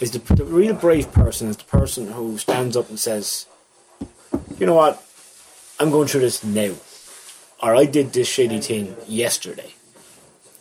[0.00, 3.46] is the, the real brave person is the person who stands up and says,
[4.58, 5.02] "You know what?
[5.80, 6.74] I'm going through this now,
[7.62, 9.74] or I did this shady thing yesterday."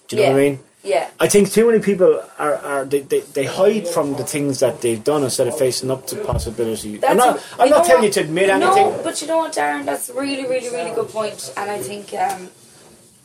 [0.07, 0.59] Do you know what I mean?
[0.83, 1.09] Yeah.
[1.19, 4.81] I think too many people are, are they, they, they hide from the things that
[4.81, 6.99] they've done instead of facing up to possibility.
[7.05, 8.07] I'm not, a- I'm not telling what?
[8.07, 9.03] you to admit No, anything.
[9.03, 9.85] but you know what, Darren?
[9.85, 12.49] That's a really, really, really good point, and I think um,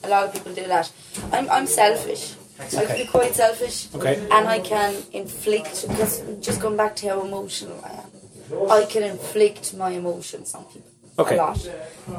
[0.05, 0.93] a lot of people do that.
[1.33, 2.35] I'm, I'm selfish.
[2.59, 4.17] I can be quite selfish, Okay.
[4.31, 5.87] and I can inflict.
[5.89, 10.65] Because just going back to how emotional I am, I can inflict my emotions on
[10.65, 11.37] people Okay.
[11.37, 11.69] a lot,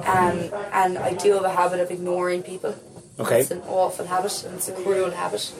[0.06, 2.76] um, and I do have a habit of ignoring people.
[3.20, 3.42] Okay.
[3.42, 5.52] It's an awful habit, and it's a cruel habit.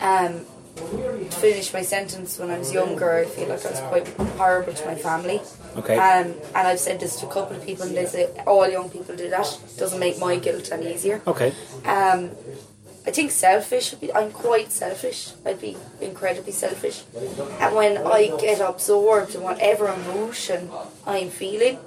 [0.00, 4.08] Um, to finish my sentence, when I was younger, I feel like I was quite
[4.38, 5.40] horrible to my family.
[5.76, 5.96] Okay.
[5.98, 8.88] Um, and I've said this to a couple of people, and they say all young
[8.88, 9.58] people do that.
[9.76, 11.20] Doesn't make my guilt any easier.
[11.26, 11.52] Okay.
[11.84, 12.30] Um,
[13.04, 13.94] I think selfish.
[14.14, 15.32] I'm quite selfish.
[15.44, 17.02] I'd be incredibly selfish.
[17.60, 20.70] And when I get absorbed in whatever emotion
[21.06, 21.78] I'm feeling,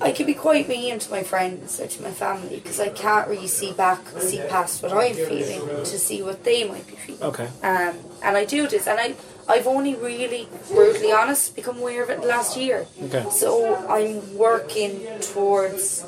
[0.00, 3.28] I can be quite mean to my friends or to my family because I can't
[3.28, 7.22] really see back, see past what I'm feeling to see what they might be feeling.
[7.22, 7.48] Okay.
[7.62, 9.14] Um, and I do this, and I,
[9.48, 12.86] I've only really, brutally honest, become aware of it last year.
[13.04, 13.24] Okay.
[13.30, 16.02] So I'm working towards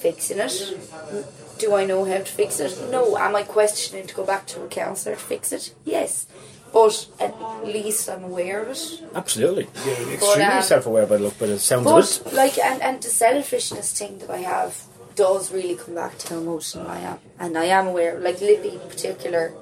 [0.00, 1.43] fixing it.
[1.58, 2.76] Do I know how to fix it?
[2.90, 3.16] No.
[3.16, 5.74] Am I questioning to go back to a counsellor to fix it?
[5.84, 6.26] Yes.
[6.72, 9.02] But at least I'm aware of it.
[9.14, 9.68] Absolutely.
[9.86, 12.20] You're extremely um, self-aware by the look, but it sounds of it.
[12.24, 14.82] But like, and and the selfishness thing that I have
[15.14, 18.18] does really come back to how emotional I am, and I am aware.
[18.18, 19.54] Like Lippy, particularly,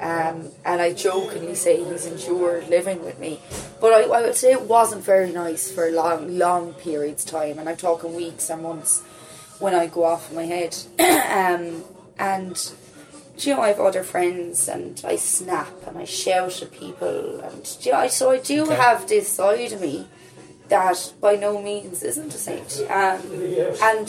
[0.00, 3.40] um, and I jokingly say he's endured living with me,
[3.80, 7.58] but I, I would say it wasn't very nice for long, long periods of time,
[7.58, 9.02] and I'm talking weeks or months
[9.64, 11.84] when I go off my head, um,
[12.18, 12.54] and.
[13.38, 17.18] do You know, I have other friends, and I snap and I shout at people,
[17.46, 18.74] and do you know, I- so I do Okay.
[18.86, 19.96] have this side of me
[20.74, 22.70] that by no means isn't a saint.
[23.00, 23.20] Um,
[23.90, 24.08] and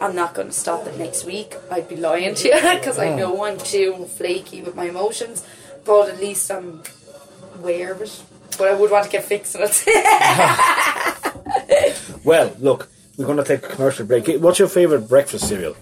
[0.00, 1.50] I'm not going to stop it next week.
[1.74, 5.38] I'd be lying to you because I know I'm too flaky with my emotions.
[5.84, 6.82] But at least I'm
[7.58, 8.12] aware of it.
[8.58, 9.76] But I would want to get fixing it.
[12.24, 14.26] Well, look, we're going to take a commercial break.
[14.40, 15.76] What's your favourite breakfast cereal?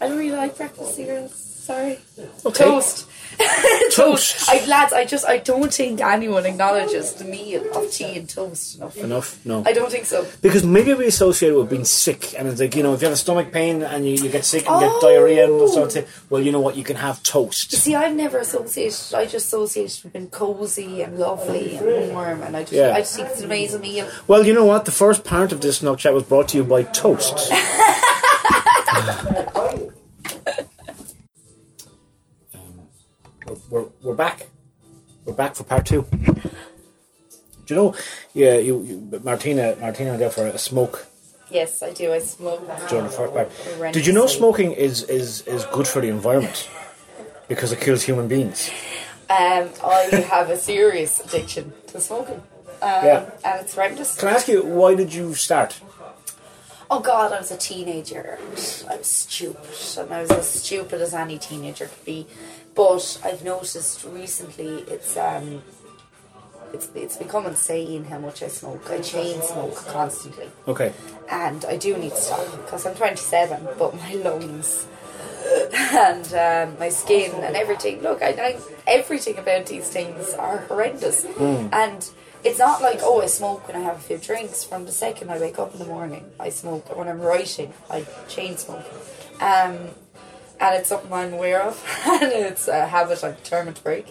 [0.00, 1.34] I don't really like breakfast cereals.
[1.34, 1.98] Sorry.
[2.44, 2.64] Okay.
[2.64, 3.08] Toast.
[3.94, 4.48] Toast.
[4.48, 8.76] I, lads, I just I don't think anyone acknowledges the meal of tea and toast
[8.76, 8.96] enough.
[8.96, 9.46] Enough?
[9.46, 9.62] No.
[9.66, 10.26] I don't think so.
[10.42, 13.06] Because maybe we associate it with being sick, and it's like you know, if you
[13.06, 14.80] have a stomach pain and you, you get sick and Oh.
[14.80, 17.72] get diarrhea and all sort of thing, well, you know what, you can have toast.
[17.72, 19.14] You See, I've never associated.
[19.14, 22.92] I just associated with being cozy and lovely and warm, and I just Yeah.
[22.94, 24.08] I just think it's an amazing meal.
[24.26, 26.64] Well, you know what, the first part of this Snug Chat was brought to you
[26.64, 27.50] by Toast.
[34.04, 34.46] we're, back.
[35.24, 36.06] We're back for part two.
[37.66, 37.94] Do you know?
[38.34, 41.06] Yeah, you, you Martina, Martina went out for a smoke
[41.50, 42.12] Yes, I do.
[42.12, 42.66] I smoke.
[42.88, 43.92] during the first part.
[43.92, 46.68] Did you know smoking is, is, is good for the environment
[47.48, 48.70] because it kills human beings?
[49.30, 52.42] Um, I have a serious addiction to smoking.
[52.82, 53.30] Um, Yeah.
[53.44, 54.16] and it's horrendous.
[54.18, 55.80] Can I ask you why did you start?
[56.90, 58.38] Oh God, I was a teenager.
[58.90, 59.64] I was stupid,
[59.98, 62.26] and I was as stupid as any teenager could be.
[62.74, 65.62] But I've noticed recently it's um,
[66.72, 68.90] it's it's become insane how much I smoke.
[68.90, 70.92] I chain smoke constantly, Okay.
[71.30, 74.86] and I do need to stop because I'm 27, but my lungs
[75.72, 78.02] and um, my skin and everything.
[78.02, 78.58] Look, I, I
[78.88, 82.10] everything about these things are horrendous, and
[82.42, 84.64] it's not like oh I smoke when I have a few drinks.
[84.64, 86.96] From the second I wake up in the morning, I smoke.
[86.96, 88.84] When I'm writing, I chain smoke.
[89.40, 89.90] Um,
[90.60, 94.06] and it's something I'm aware of, and it's a habit I'm determined to break.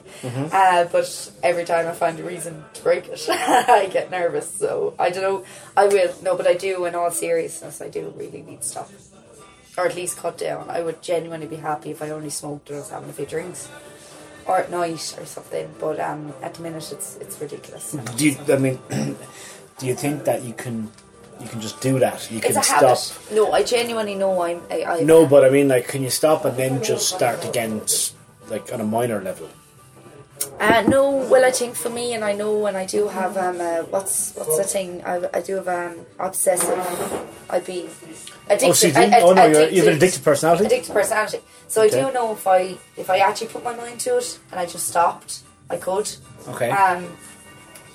[0.51, 4.51] Uh, but every time I find a reason to break it, I get nervous.
[4.51, 5.45] So I don't know.
[5.75, 6.85] I will no, but I do.
[6.85, 8.91] In all seriousness, I do really need to stop,
[9.77, 10.69] or at least cut down.
[10.69, 13.25] I would genuinely be happy if I only smoked when I was having a few
[13.25, 13.69] drinks,
[14.45, 15.73] or at night or something.
[15.79, 17.91] But um, at the minute, it's it's ridiculous.
[18.15, 18.79] Do you, I mean,
[19.79, 20.91] do you think that you can
[21.41, 22.29] you can just do that?
[22.31, 22.81] You can stop.
[22.81, 23.17] habit.
[23.31, 24.61] No, I genuinely know I'm.
[24.71, 27.81] I, I No, but I mean, like, can you stop and then just start again,
[28.49, 29.49] like on a minor level?
[30.59, 33.59] Uh, no, well, I think for me, and I know, and I do have um,
[33.61, 35.03] uh, what's what's the thing?
[35.05, 36.77] I, I do have um, obsessive.
[37.49, 37.89] I'd be
[38.47, 38.69] addicted.
[38.69, 40.65] Oh, so you I- I- oh, no, you're- addicted- you have an addictive personality?
[40.65, 41.39] Addicted personality.
[41.67, 42.01] So I Okay.
[42.01, 44.87] do know if I if I actually put my mind to it and I just
[44.87, 46.09] stopped, I could.
[46.49, 46.69] Okay.
[46.69, 47.07] Um,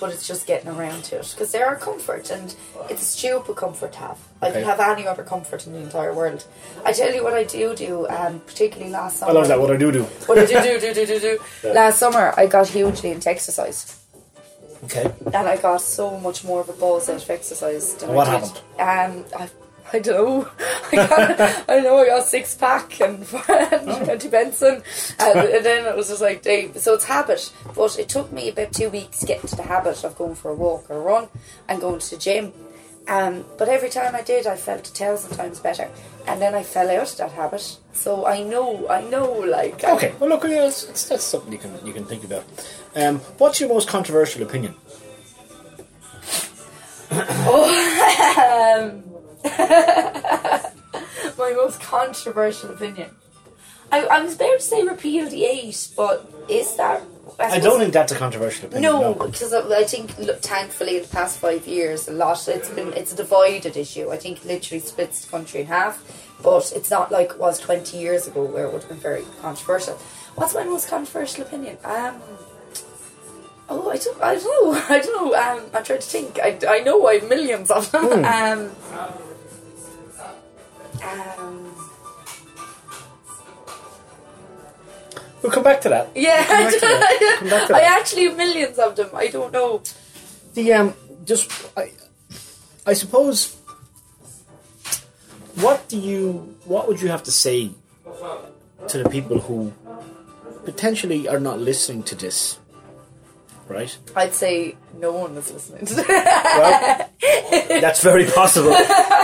[0.01, 2.55] but it's just getting around to it because there are comfort, and
[2.89, 4.19] it's a stupid comfort to have.
[4.41, 4.63] I Okay.
[4.63, 6.45] have any other comfort in the entire world.
[6.85, 9.31] I tell you what I do do, um, particularly last summer.
[9.33, 9.61] I love that.
[9.61, 10.03] What I do do.
[10.27, 11.39] What I do do do do do do.
[11.73, 13.97] Last summer, I got hugely into exercise
[14.85, 15.11] Okay.
[15.27, 17.95] and I got so much more of a buzz out of exercise.
[17.95, 18.51] Than What I did.
[18.79, 19.49] Um, I,
[19.93, 20.49] I don't know.
[20.93, 24.83] I, got, I know I got six pack and, and Twenty Benson,
[25.19, 26.77] and, and then it was just like, Dave.
[26.79, 30.05] So it's habit, but it took me about two weeks to get into the habit
[30.05, 31.29] of going for a walk or a run
[31.69, 32.53] and going to the gym.
[33.07, 35.89] Um, but every time I did, I felt a thousand times better,
[36.27, 37.79] and then I fell out of that habit.
[37.95, 40.15] So I know, I know, like I- Okay.
[40.21, 42.45] Well, look, it's, it's, that's something you can you can think about.
[42.95, 44.75] Um, what's your most controversial opinion?
[51.39, 53.11] my most controversial opinion.
[53.91, 57.03] I, I was about to say repeal the eighth, but is that?
[57.41, 58.93] I suppose- don't think that's a controversial opinion.
[58.93, 62.69] No, because I, I think look, thankfully in the past five years, a lot it's
[62.71, 64.11] been it's a divided issue.
[64.11, 66.03] I think it literally splits the country in half,
[66.43, 69.25] but it's not like it was twenty years ago where it would have been very
[69.41, 69.95] controversial.
[70.35, 71.79] What's my most controversial opinion?
[71.85, 72.21] Um.
[73.71, 74.83] Oh, I don't, I don't know.
[74.89, 75.35] I don't know.
[75.35, 76.39] Um, I'm trying to think.
[76.41, 78.25] I, I know I have millions of them.
[78.25, 78.71] um,
[81.03, 81.89] um,
[85.43, 86.11] We'll come back to that.
[86.15, 87.65] yeah, back to that.
[87.69, 89.11] To I actually have millions of them.
[89.15, 89.83] I don't know.
[90.55, 91.93] The um, just I,
[92.87, 93.57] I suppose.
[95.57, 96.57] What do you?
[96.65, 97.71] What would you have to say
[98.89, 99.73] to the people who
[100.65, 102.59] potentially are not listening to this?
[103.69, 103.97] Right.
[104.17, 107.09] I'd say no one is listening to Well,
[107.81, 108.71] that's very possible,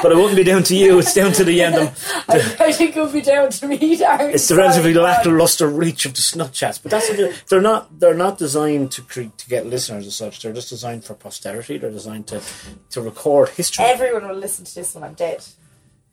[0.02, 0.98] but it wouldn't be down to you.
[0.98, 1.76] It's down to the end.
[1.76, 4.35] of I, I think it would be down to me, Darren.
[4.35, 7.98] It's the relatively lackluster reach of the snug chats, but that's they're, they're not.
[7.98, 10.42] They're not designed to cre- to get listeners as such.
[10.42, 11.78] They're just designed for posterity.
[11.78, 12.42] They're designed to
[12.90, 13.87] to record history.
[13.87, 15.42] Everyone will listen to this when I'm dead.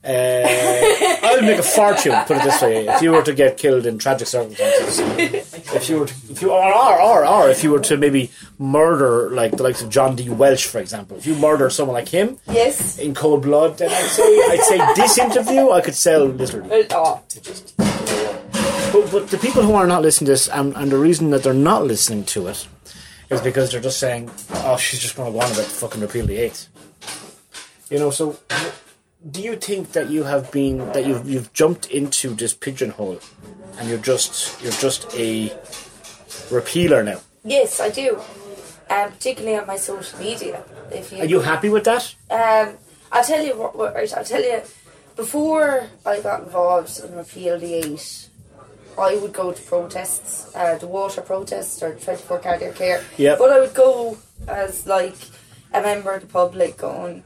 [0.04, 0.08] Uh,
[1.24, 2.14] I'll make a fortune.
[2.26, 6.00] Put it this way: if you were to get killed in tragic circumstances, if you
[6.00, 9.56] were, to, if you or, or or or if you were to maybe murder like
[9.58, 10.28] the likes of John D.
[10.30, 12.98] Welsh, for example, if you murder someone like him Yes.
[12.98, 16.88] in cold blood, then I'd say I'd say this interview I could sell literally.
[16.90, 17.22] Uh, Oh,
[18.92, 21.44] But, but the people who are not listening to this, and, and the reason that
[21.44, 22.68] they're not listening to it,
[23.30, 24.30] is because they're just saying,
[24.66, 26.68] "Oh, she's just going to go on about fucking repeal the eighth.
[27.90, 28.10] You know.
[28.12, 28.38] So,
[29.30, 33.20] do you think that you have been that you've you've jumped into this pigeonhole,
[33.78, 35.54] and you're just you're just a
[36.50, 37.20] repealer now.
[37.44, 38.20] Yes, I do.
[38.90, 40.64] Um, particularly on my social media.
[40.92, 42.14] If you Are you happy with that?
[42.30, 42.78] Um,
[43.12, 43.96] I'll tell you what, what.
[43.96, 44.62] I'll tell you.
[45.16, 48.30] Before I got involved in Repeal the Eighth,
[48.98, 53.04] I would go to protests, uh, the water protests or twenty four cardiac care.
[53.18, 53.38] Yep.
[53.38, 55.16] But I would go as like
[55.74, 57.24] a member of the public, going.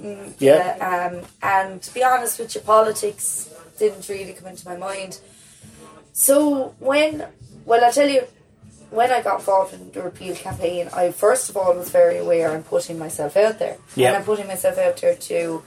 [0.00, 1.10] Mm, Yeah.
[1.12, 5.20] Um, and to be honest with you, politics didn't really come into my mind.
[6.12, 7.26] So when,
[7.64, 8.22] well, I'll tell you,
[8.90, 12.50] when I got involved in the repeal campaign, I first of all was very aware
[12.52, 13.76] I'm putting myself out there.
[13.96, 14.08] Yeah.
[14.08, 15.62] And I'm putting myself out there to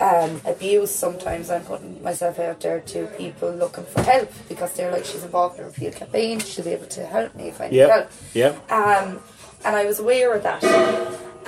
[0.00, 0.90] um, abuse.
[0.90, 5.22] Sometimes I'm putting myself out there to people looking for help because they're like, she's
[5.24, 6.40] involved in a repeal campaign.
[6.40, 8.10] She'll be able to help me if I need help.
[8.34, 8.48] Yeah.
[8.70, 9.20] Um,
[9.64, 10.62] and I was aware of that.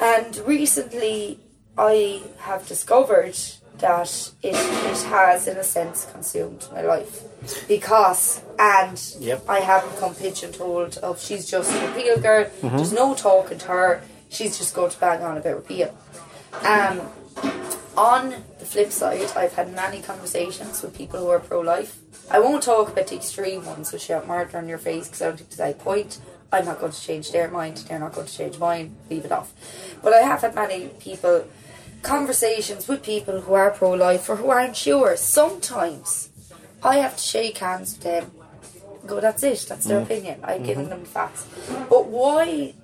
[0.02, 1.38] And recently,
[1.78, 3.36] I have discovered
[3.78, 7.22] that it, it has, in a sense, consumed my life.
[7.66, 9.48] Because, and Yep.
[9.48, 14.02] I have become pigeonholed of she's just a repeal girl, there's no talking to her,
[14.28, 15.96] she's just going to bang on about repeal.
[16.64, 17.00] Um,
[17.96, 21.98] on the flip side, I've had many conversations with people who are pro life.
[22.30, 25.26] I won't talk about the extreme ones who shout murder on your face because I
[25.26, 26.20] don't think there's any point.
[26.52, 29.32] I'm not going to change their mind, they're not going to change mine, leave it
[29.32, 29.52] off.
[30.02, 31.44] But I have had many people,
[32.02, 35.16] conversations with people who are pro life or who aren't sure.
[35.16, 36.30] Sometimes
[36.82, 38.30] I have to shake hands with them.
[39.06, 40.04] Go, that's it, that's their mm.
[40.04, 40.40] opinion.
[40.42, 40.90] I've given mm-hmm.
[40.90, 41.46] them facts.
[41.88, 42.74] But why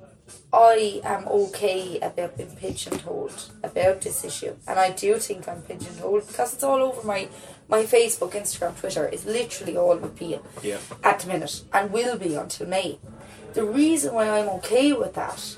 [0.53, 6.27] I am okay about being pigeonholed about this issue, and I do think I'm pigeonholed
[6.27, 7.29] because it's all over my
[7.69, 9.09] my Facebook, Instagram, Twitter.
[9.09, 10.79] is literally all repeal Yeah.
[11.03, 12.99] at the minute, and will be until May.
[13.55, 15.57] The reason why I'm okay with that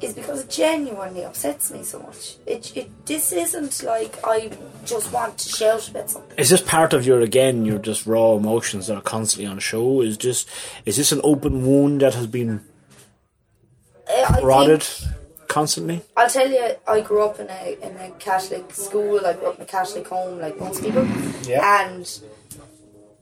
[0.00, 2.36] is because it genuinely upsets me so much.
[2.46, 4.50] It, it this isn't like I
[4.84, 6.38] just want to shout about something.
[6.38, 10.00] Is this part of your again your just raw emotions that are constantly on show?
[10.00, 10.48] Is just
[10.86, 12.64] is this an open wound that has been
[14.08, 14.44] Uh, think-
[15.48, 16.00] constantly?
[16.16, 19.24] I'll tell you, I grew up in a in a Catholic school.
[19.26, 21.04] I grew up in a Catholic home, like most people.
[21.44, 21.86] Yeah.
[21.88, 22.06] And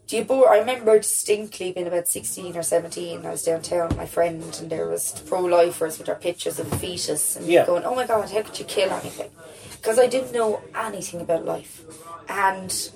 [0.09, 0.51] do you bore?
[0.51, 3.25] I remember distinctly being about sixteen or seventeen.
[3.27, 6.77] I was downtown with my friend, and there was pro-lifers with their pictures of a
[6.77, 7.67] fetus, and Yeah.
[7.67, 9.31] going, "Oh my God, how could you kill anything?"
[9.77, 11.83] Because I didn't know anything about life,
[12.29, 12.91] and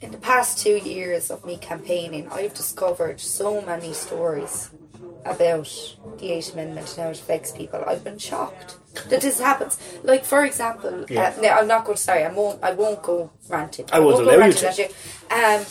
[0.00, 4.70] in the past two years of me campaigning, I've discovered so many stories
[5.24, 5.68] about
[6.18, 7.82] the Eighth Amendment and how it affects people.
[7.86, 8.76] I've been shocked
[9.10, 9.76] that this happens.
[10.04, 11.34] Like, for example, Yeah.
[11.36, 12.62] uh, now I'm not going to sorry, I won't.
[12.62, 13.86] I won't go ranting.
[13.92, 14.68] I won't go allow you ranting to.
[14.68, 14.88] at you.
[15.30, 15.66] Um,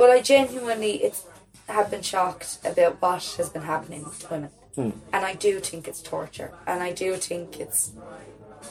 [0.00, 1.24] but I genuinely it's,
[1.68, 4.90] have been shocked about what has been happening to women, Hmm.
[5.12, 7.92] and I do think it's torture, and I do think it's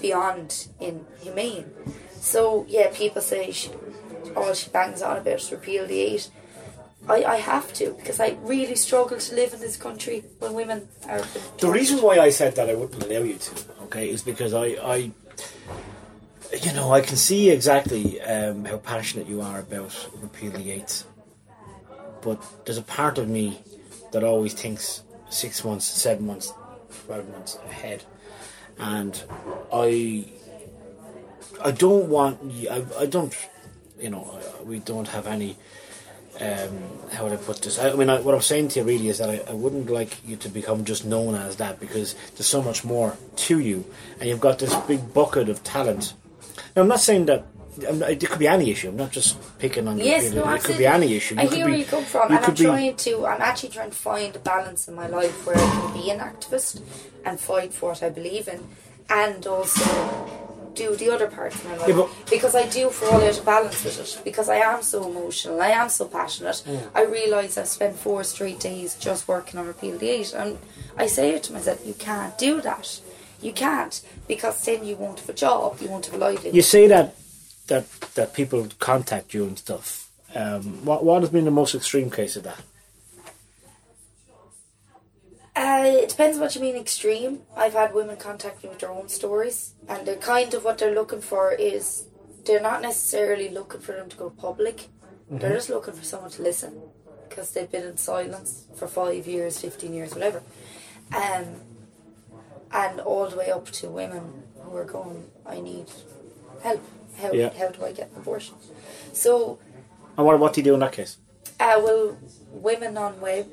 [0.02, 1.70] beyond inhumane.
[2.20, 3.70] So yeah, people say she,
[4.36, 6.32] all she bangs on about is repeal the eighth.
[7.08, 10.88] I, I have to because I really struggle to live in this country when women
[11.08, 11.22] are.
[11.60, 13.52] The reason why I said that I wouldn't allow you to,
[13.84, 14.65] okay, is because I,
[14.96, 15.12] I
[16.62, 21.06] you know, I can see exactly um, how passionate you are about repeal the eights,
[22.21, 23.60] but there's a part of me
[24.12, 26.53] that always thinks six months, seven months,
[27.05, 28.03] twelve months ahead,
[28.77, 29.23] and
[29.71, 30.25] I,
[31.63, 33.36] I don't want, I, I don't,
[33.99, 35.58] you know, we don't have any
[36.39, 36.79] um,
[37.12, 37.77] how would I put this?
[37.79, 39.89] I, I mean, I, what I'm saying to you really is that I, I wouldn't
[39.89, 43.86] like you to become just known as that because there's so much more to you,
[44.19, 46.13] and you've got this big bucket of talent.
[46.75, 47.45] Now, I'm not saying that
[47.84, 48.89] it could be any issue.
[48.89, 50.36] I'm not just picking on Yes, you.
[50.36, 51.36] no, it could be any issue.
[51.38, 53.26] I You could hear be- where you come from, you and I'm be- trying to.
[53.26, 56.20] I'm actually trying to find a balance in my life where I can be an
[56.20, 56.82] activist
[57.26, 58.68] and fight for what I believe in,
[59.10, 59.86] and also
[60.76, 63.84] do the other parts of my life Yeah, because I do fall out of balance
[63.84, 65.60] with it because I am so emotional.
[65.62, 66.63] I am so passionate.
[66.65, 66.80] Mm.
[66.96, 70.58] I realise I've spent four straight days just working on repeal the eighth, and
[70.98, 73.02] I say it to myself: you can't do that.
[73.42, 75.80] You can't because then you won't have a job.
[75.82, 76.54] You won't have a livelihood.
[76.56, 77.15] You say that
[77.69, 80.12] that that people contact you and stuff.
[80.36, 82.62] Um, what what has been the most extreme case of that?
[85.55, 87.41] Uh, it depends what you mean extreme.
[87.55, 90.93] I've had women contact me with their own stories, and they're kind of what they're
[90.93, 92.05] looking for is
[92.45, 94.88] they're not necessarily looking for them to go public.
[95.29, 96.82] They're just looking for someone to listen
[97.27, 100.41] because they've been in silence for five years, fifteen years, whatever.
[101.15, 101.47] Um,
[102.71, 105.88] and all the way up to women who are going, I need
[106.63, 106.84] help.
[107.22, 107.49] How Yeah.
[107.57, 108.55] how do I get an abortion?
[109.13, 109.59] So
[110.17, 111.17] And what what do you do in that case?
[111.59, 112.17] uh, well,
[112.51, 113.45] women on web,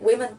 [0.00, 0.30] women,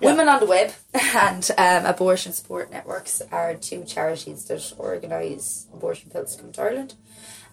[0.00, 0.72] women on the web,
[1.14, 6.62] and um, abortion support networks are two charities that organise abortion pills to come to
[6.62, 6.94] Ireland,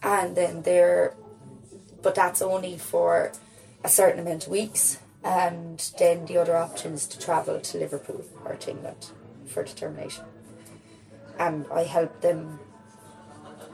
[0.04, 1.16] and then they're,
[2.02, 3.32] but that's only for
[3.84, 8.24] a certain amount of weeks, and then the other option is to travel to Liverpool
[8.46, 9.12] or to England
[9.48, 10.26] for determination.
[11.40, 12.60] And I help them.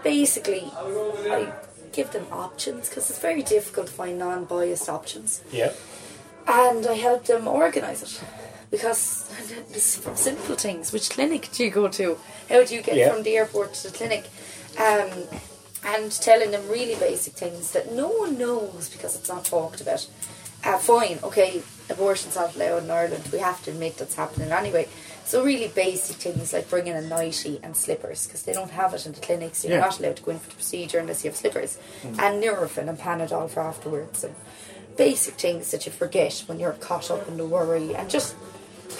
[0.03, 1.51] Basically, I
[1.91, 5.71] give them options because it's very difficult to find non-biased options Yeah.
[6.47, 8.21] and I help them organise it
[8.69, 9.29] because
[9.71, 10.91] it's simple things.
[10.93, 12.17] Which clinic do you go to?
[12.49, 13.11] How do you get Yeah.
[13.13, 14.25] from the airport to the clinic?
[14.77, 15.09] Um,
[15.83, 20.07] and telling them really basic things that no one knows because it's not talked about.
[20.63, 23.23] Uh, fine, okay, abortion's not allowed in Ireland.
[23.31, 24.87] We have to admit that's happening anyway.
[25.27, 29.05] So really basic things like bringing a nightie and slippers because they don't have it
[29.05, 29.65] in the clinics.
[29.65, 29.81] You're Yeah.
[29.81, 31.77] not allowed to go in for the procedure unless you have slippers.
[32.03, 34.23] And Nurofen and Panadol for afterwards.
[34.23, 34.33] And
[34.95, 38.35] basic things that you forget when you're caught up in the worry and just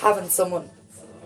[0.01, 0.69] having someone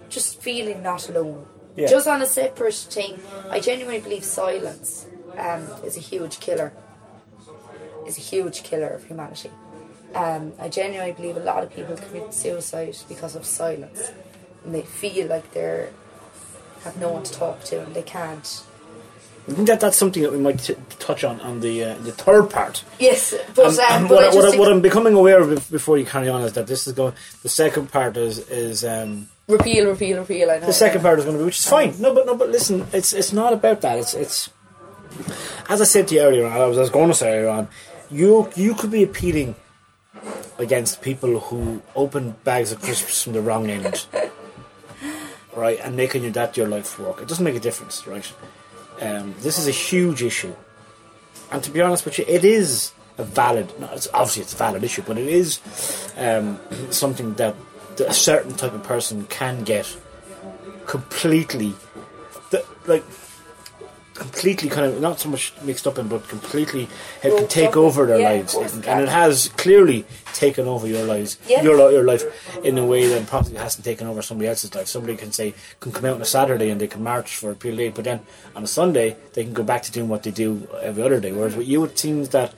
[0.09, 1.47] just feeling not alone.
[1.75, 1.87] Yeah.
[1.87, 6.73] Just on a separate thing, I genuinely believe silence um, is a huge killer.
[8.05, 9.49] Is a huge killer of humanity.
[10.13, 14.11] Um, I genuinely believe a lot of people commit suicide because of silence,
[14.63, 15.89] and they feel like they're
[16.83, 18.63] have no one to talk to and they can't.
[19.47, 22.11] I think that that's something that we might t- touch on on the uh, the
[22.11, 22.83] third part.
[22.99, 26.05] Yes, but, Um, um, but what, I what, I, I'm becoming aware of before you
[26.05, 27.13] carry on is that this is going.
[27.41, 30.51] The second part is is um, repeal, repeal, repeal.
[30.51, 30.67] I know.
[30.67, 31.99] the second part is going to be, which is fine.
[31.99, 33.97] No, but no, but listen, it's it's not about that.
[33.97, 34.49] It's it's
[35.69, 36.51] as I said to you earlier on.
[36.51, 37.67] I was, I was going to say earlier on.
[38.11, 39.55] You you could be appealing
[40.59, 44.05] against people who open bags of crisps from the wrong end,
[45.61, 47.21] right, and making you that your life work.
[47.21, 48.27] It doesn't make a difference, right?
[48.99, 50.55] Um, this is a huge issue,
[51.51, 53.71] and to be honest with you, it is a valid.
[53.79, 55.59] No, it's obviously it's a valid issue, but it is
[56.17, 56.59] um,
[56.89, 57.55] something that
[57.99, 59.95] a certain type of person can get
[60.87, 61.73] completely,
[62.87, 63.05] like
[64.13, 66.87] completely kind of not so much mixed up in, but completely
[67.23, 69.03] it can take over their Yeah, lives, and it can.
[69.03, 71.61] it has clearly taken over your lives, Yeah.
[71.63, 72.23] your your life
[72.63, 74.87] in a way that probably hasn't taken over somebody else's life.
[74.87, 77.55] Somebody can say can come out on a Saturday and they can march for a
[77.55, 78.19] period, but then
[78.55, 81.31] on a Sunday they can go back to doing what they do every other day.
[81.31, 82.53] Whereas with you, it seems that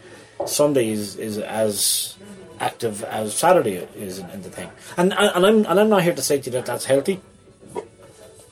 [0.45, 2.15] Sunday is is as
[2.59, 4.69] active as Saturday is in, in the thing.
[4.97, 7.21] And and and I'm and I'm not here to say to you that that's healthy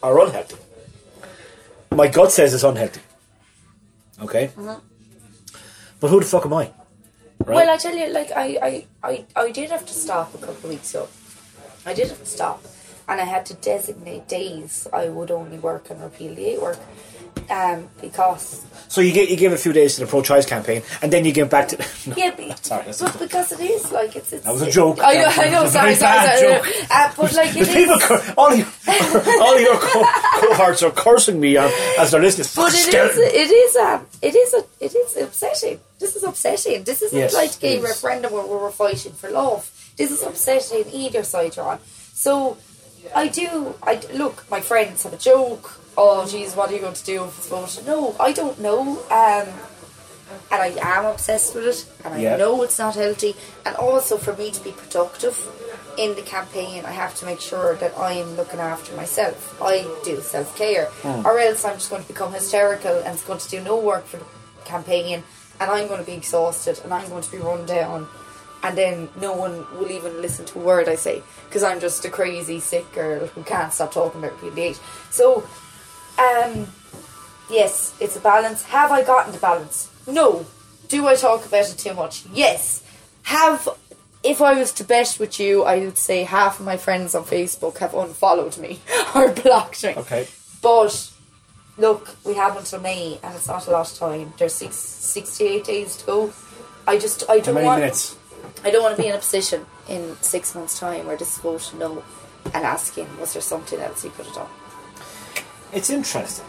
[0.03, 0.57] or unhealthy.
[1.93, 3.01] My gut says it's unhealthy.
[4.21, 4.51] Okay.
[4.57, 4.79] Uh-huh.
[5.99, 6.71] But who the fuck am I?
[7.45, 7.55] Right.
[7.55, 10.53] Well, I tell you, like I, I, I, I did have to stop a couple
[10.55, 11.07] of weeks ago.
[11.85, 12.63] I did have to stop,
[13.09, 16.79] and I had to designate days I would only work and repeal the eighth work,
[17.49, 21.11] um, because so you get you give a few days to the pro-choice campaign, and
[21.13, 21.77] then you get back to.
[22.07, 24.71] No, yeah, but, sorry, that's but because it is like it's, it's That was a
[24.71, 24.97] joke.
[25.01, 25.63] I know, I know.
[25.63, 26.73] a Sorry, sorry, sorry.
[26.89, 28.03] Uh, but like it people, is.
[28.03, 28.65] cur- all your,
[29.41, 30.03] all your co-
[30.39, 32.47] cohorts are cursing me on, as they're listening.
[32.55, 35.79] But it is, it is, um, it is, a, it is upsetting.
[35.99, 36.83] This is upsetting.
[36.83, 37.83] This isn't Yes, like gay it is.
[37.83, 39.69] referendum where we were fighting for love.
[39.97, 41.79] This is upsetting either side you're on.
[42.13, 42.57] So,
[43.15, 43.75] I do.
[43.83, 44.49] I look.
[44.49, 45.80] My friends have a joke.
[45.97, 47.85] Oh, geez, what are you going to do it's voted?
[47.85, 48.99] No, I don't know.
[49.09, 49.47] Um,
[50.49, 53.35] and I am obsessed with it, and I know it's not healthy.
[53.65, 55.37] And also, for me to be productive
[55.97, 59.61] in the campaign, I have to make sure that I'm looking after myself.
[59.61, 60.87] I do self care,
[61.25, 64.05] or else I'm just going to become hysterical and it's going to do no work
[64.05, 64.25] for the
[64.63, 65.23] campaign,
[65.59, 68.07] and I'm going to be exhausted and I'm going to be run down.
[68.63, 72.05] And then no one will even listen to a word I say because I'm just
[72.05, 74.79] a crazy sick girl who can't stop talking about PDH.
[75.11, 75.43] So,
[76.21, 76.67] um,
[77.51, 78.63] Yes, it's a balance.
[78.63, 79.89] Have I gotten the balance?
[80.07, 80.45] No.
[80.87, 82.23] Do I talk about it too much?
[82.33, 82.81] Yes.
[83.23, 83.67] Have
[84.23, 87.23] if I was to bet with you, I would say half of my friends on
[87.23, 88.79] Facebook have unfollowed me
[89.15, 89.93] or blocked me.
[89.97, 90.27] Okay.
[90.61, 91.11] But
[91.77, 94.33] look, we have until May, and it's not a lot of time.
[94.37, 96.33] There's six, 68 days to go.
[96.87, 98.15] I just, I don't want, minutes?
[98.63, 101.39] I don't want to be in a position in six months' time where this is
[101.39, 102.03] vote no,
[102.53, 104.49] and asking, was there something else you could have done?
[105.73, 106.45] It's interesting.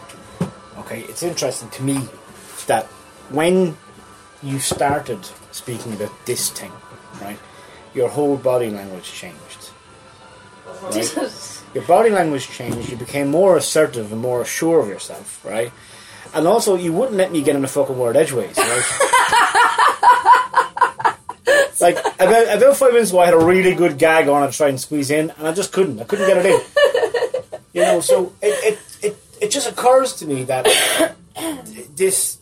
[0.79, 2.07] Okay, it's interesting to me
[2.67, 2.85] that
[3.29, 3.77] when
[4.41, 5.19] you started
[5.51, 6.71] speaking about this thing,
[7.21, 7.39] right,
[7.93, 9.69] your whole body language changed.
[10.83, 11.61] Right?
[11.73, 12.89] your body language changed.
[12.89, 15.71] You became more assertive and more sure of yourself, right?
[16.33, 18.83] And also, you wouldn't let me get in the fucking word edgeways, right?
[21.79, 24.69] like about about five minutes ago, I had a really good gag on to try
[24.69, 26.01] and squeeze in, and I just couldn't.
[26.01, 26.59] I couldn't get it in.
[27.73, 28.79] You know, so it it,
[29.43, 30.65] it, just occurs to me that
[31.95, 32.39] this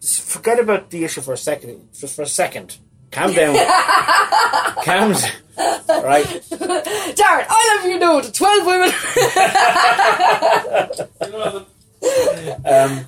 [0.00, 1.88] forget about the issue for a second.
[1.98, 2.78] Just for a second,
[3.10, 3.54] calm down.
[4.84, 5.30] calm down.
[6.02, 6.26] Right.
[6.26, 8.92] Darren, I love you know to 12 women.
[12.64, 13.06] Um,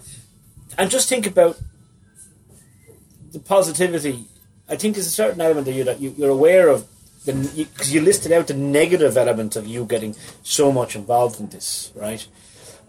[0.79, 1.59] and just think about
[3.33, 4.27] the positivity.
[4.69, 6.87] I think there's a certain element of you that you, you're aware of
[7.25, 7.67] because you,
[8.01, 12.27] you listed out the negative element of you getting so much involved in this, right?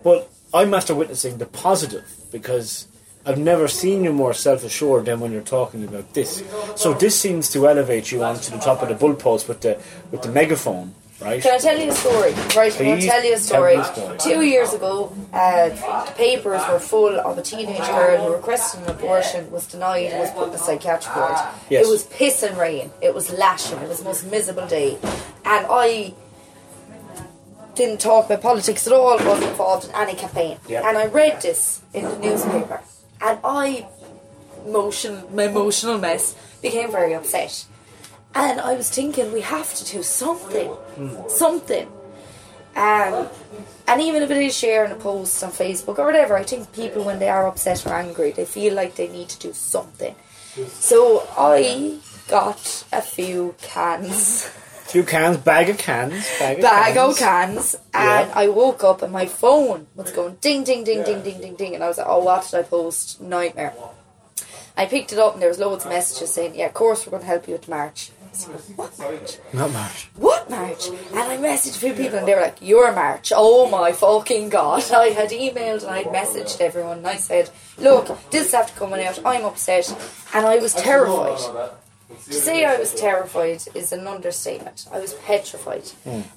[0.04, 2.88] But I'm after witnessing the positive because
[3.26, 6.44] I've never seen you more self assured than when you're talking about this.
[6.76, 9.74] So this seems to elevate you onto the top of the bull post with the
[10.12, 11.42] with the megaphone, right?
[11.42, 12.32] Can I tell you a story?
[12.56, 13.84] Right, Can I'm going to Please tell you a story.
[13.84, 14.18] story.
[14.18, 15.70] Two years ago, uh,
[16.06, 20.20] the papers were full of a teenage girl who requested an abortion, was denied, and
[20.20, 21.38] was put in a psychiatric ward.
[21.70, 21.86] Yes.
[21.86, 22.92] It was piss and rain.
[23.02, 23.80] It was lashing.
[23.80, 24.98] It was the most miserable day.
[25.44, 26.14] And I
[27.76, 30.58] didn't talk about politics at all, wasn't involved in any campaign.
[30.68, 30.88] Yeah.
[30.88, 32.82] And I read this in the newspaper.
[33.22, 33.88] And I,
[34.66, 37.66] emotion, my emotional mess, became very upset.
[38.34, 40.72] And I was thinking, we have to do something.
[41.28, 41.88] Something.
[42.76, 43.30] Um,
[43.88, 47.04] and even if it is sharing a post on Facebook or whatever, I think people,
[47.04, 50.16] when they are upset or angry, they feel like they need to do something.
[50.68, 54.50] So I got a few cans,
[54.86, 57.12] Few cans, bag of cans, bag of bag cans.
[57.12, 58.34] of cans, and Yeah.
[58.36, 61.76] I woke up and my phone was going ding, ding, ding, ding, ding, ding, ding,
[61.76, 63.20] and I was like, oh, what did I post?
[63.20, 63.74] Nightmare.
[64.78, 67.12] I picked it up and there was loads of messages saying, yeah, of course we're
[67.12, 68.12] going to help you with March.
[68.34, 69.38] Said, what March?
[69.54, 70.10] Not much.
[70.18, 70.88] what March?
[70.90, 73.32] And I messaged a few people and they were like, Your March.
[73.34, 74.92] Oh my fucking god.
[74.92, 78.78] I had emailed and I had messaged everyone and I said, Look, this is after
[78.78, 79.90] coming out, I'm upset
[80.34, 81.72] and I was terrified.
[82.08, 84.88] To say I was terrified is an understatement.
[84.92, 85.92] I was petrified.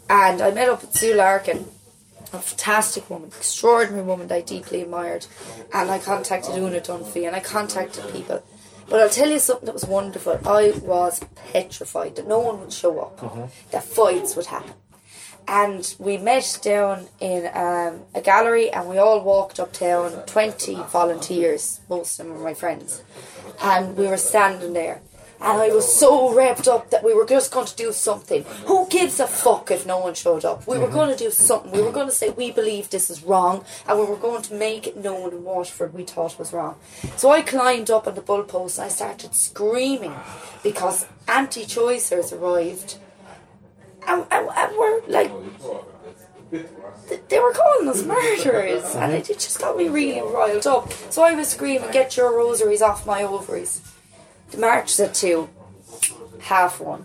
[0.08, 1.66] And I met up with Sue Larkin,
[2.32, 5.26] a fantastic woman, extraordinary woman that I deeply admired.
[5.72, 8.42] And I contacted Una Dunphy and I contacted people.
[8.88, 10.40] But I'll tell you something that was wonderful.
[10.46, 11.20] I was
[11.52, 14.72] petrified that no one would show up, that fights would happen.
[15.46, 21.80] And we met down in um, a gallery and we all walked uptown, 20 volunteers,
[21.88, 23.02] most of them were my friends.
[23.62, 25.00] And we were standing there.
[25.40, 28.42] And I was so revved up that we were just going to do something.
[28.66, 30.66] Who gives a fuck if no one showed up?
[30.66, 31.70] We were going to do something.
[31.70, 34.54] We were going to say we believe this is wrong, and we were going to
[34.54, 36.76] make it known in Waterford we thought was wrong.
[37.16, 40.14] So I climbed up on the bull post and I started screaming
[40.64, 42.98] because anti-choicers arrived,
[44.08, 45.30] and, and, and we're like
[47.28, 50.92] they were calling us murderers, and it, it just got me really riled up.
[51.10, 53.82] So I was screaming, "Get your rosaries off my ovaries!"
[54.50, 55.48] The march at two,
[56.40, 57.04] half one,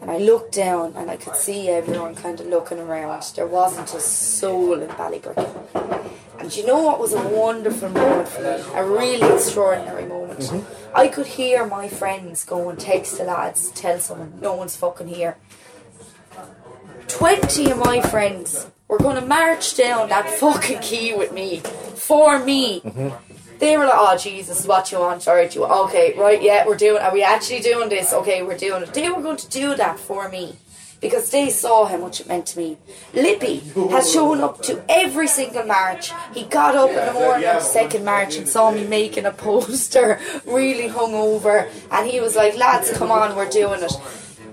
[0.00, 3.24] and I looked down and I could see everyone kind of looking around.
[3.34, 6.10] There wasn't a soul in Ballybricken.
[6.38, 8.64] And you know what was a wonderful moment for me?
[8.74, 10.40] A really extraordinary moment.
[10.40, 10.96] Mm-hmm.
[10.96, 15.08] I could hear my friends go and text the lads, tell someone, no one's fucking
[15.08, 15.36] here.
[17.08, 22.38] 20 of my friends were going to march down that fucking quay with me for
[22.38, 22.80] me.
[22.80, 23.27] Mm-hmm.
[23.58, 25.26] They were like, oh, Jesus, what you want?
[25.26, 25.88] Alright, you want?
[25.88, 28.12] okay, right, yeah, we're doing Are we actually doing this?
[28.12, 28.94] Okay, we're doing it.
[28.94, 30.56] They were going to do that for me
[31.00, 32.76] because they saw how much it meant to me.
[33.14, 33.58] Lippy
[33.90, 36.12] has shown up to every single march.
[36.34, 39.32] He got up in the morning on the second march and saw me making a
[39.32, 43.92] poster, really hungover, and he was like, lads, come on, we're doing it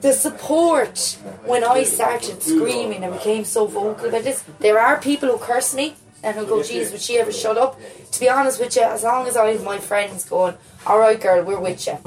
[0.01, 4.43] the support when I started screaming and became so vocal about this.
[4.59, 5.95] There are people who curse me
[6.25, 7.79] and who go, "Geez, would she ever shut up?"
[8.13, 10.55] To be honest with you, as long as I have my friends going,
[10.87, 11.97] "All right, girl, we're with you."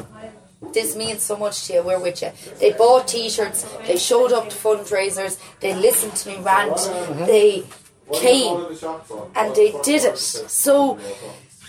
[0.72, 1.82] This means so much to you.
[1.82, 2.30] We're with you.
[2.60, 3.64] They bought T-shirts.
[3.86, 5.34] They showed up to fundraisers.
[5.60, 6.80] They listened to me rant.
[7.26, 7.64] They
[8.12, 8.56] came
[9.36, 10.18] and they did it.
[10.18, 10.98] So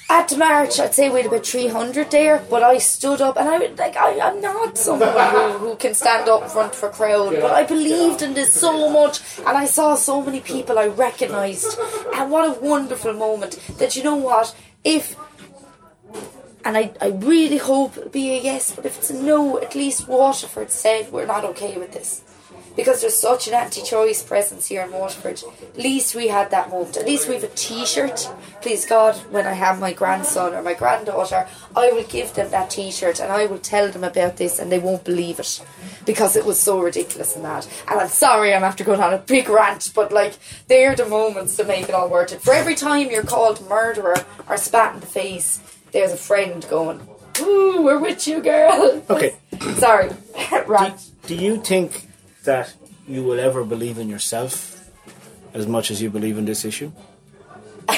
[0.10, 3.60] at march, I'd say we had about 300 there, but I stood up and I
[3.60, 7.36] would, like, I, I'm not someone who, who can stand up front of a crowd,
[7.40, 11.78] but I believed in this so much and I saw so many people I recognised.
[12.16, 15.16] And what a wonderful moment that, you know what, if,
[16.66, 19.76] and I, I really hope it'll be a yes, but if it's a no, at
[19.76, 22.24] least Waterford said we're not okay with this
[22.76, 25.42] because there's such an anti-choice presence here in Waterford.
[25.62, 26.98] At least we had that moment.
[26.98, 28.30] At least we have a T-shirt.
[28.62, 32.70] Please God, when I have my grandson or my granddaughter, I will give them that
[32.70, 35.62] T-shirt and I will tell them about this, and they won't believe it
[36.06, 37.68] because it was so ridiculous and that.
[37.88, 40.34] And I'm sorry, I'm after going on a big rant, but like
[40.68, 42.42] they're the moments that make it all worth it.
[42.42, 44.16] For every time you're called murderer
[44.48, 45.60] or spat in the face,
[45.92, 47.02] there's a friend going.
[47.42, 49.04] Ooh, we're with you, girl.
[49.10, 49.36] Okay.
[49.78, 50.10] Sorry,
[50.68, 51.12] rant.
[51.26, 52.09] Do you think
[52.44, 52.74] that
[53.08, 54.90] you will ever believe in yourself
[55.54, 56.92] as much as you believe in this issue?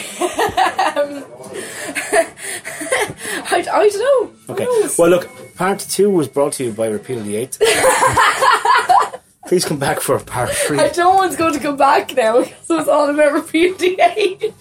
[3.54, 4.54] I, I don't know.
[4.54, 4.68] Okay.
[4.98, 7.62] Well, look, part two was brought to you by Repeal of the Eighth.
[9.48, 10.80] Please come back for part three.
[10.80, 14.00] I don't want to go to come back now because it was all about repeating
[14.00, 14.54] age.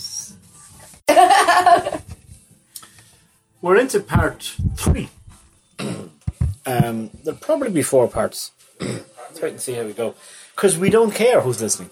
[3.62, 5.10] We're into part three.
[5.78, 8.50] um, there'll probably be four parts
[9.30, 10.14] Let's wait and see how we go.
[10.56, 11.90] Because we don't care who's listening.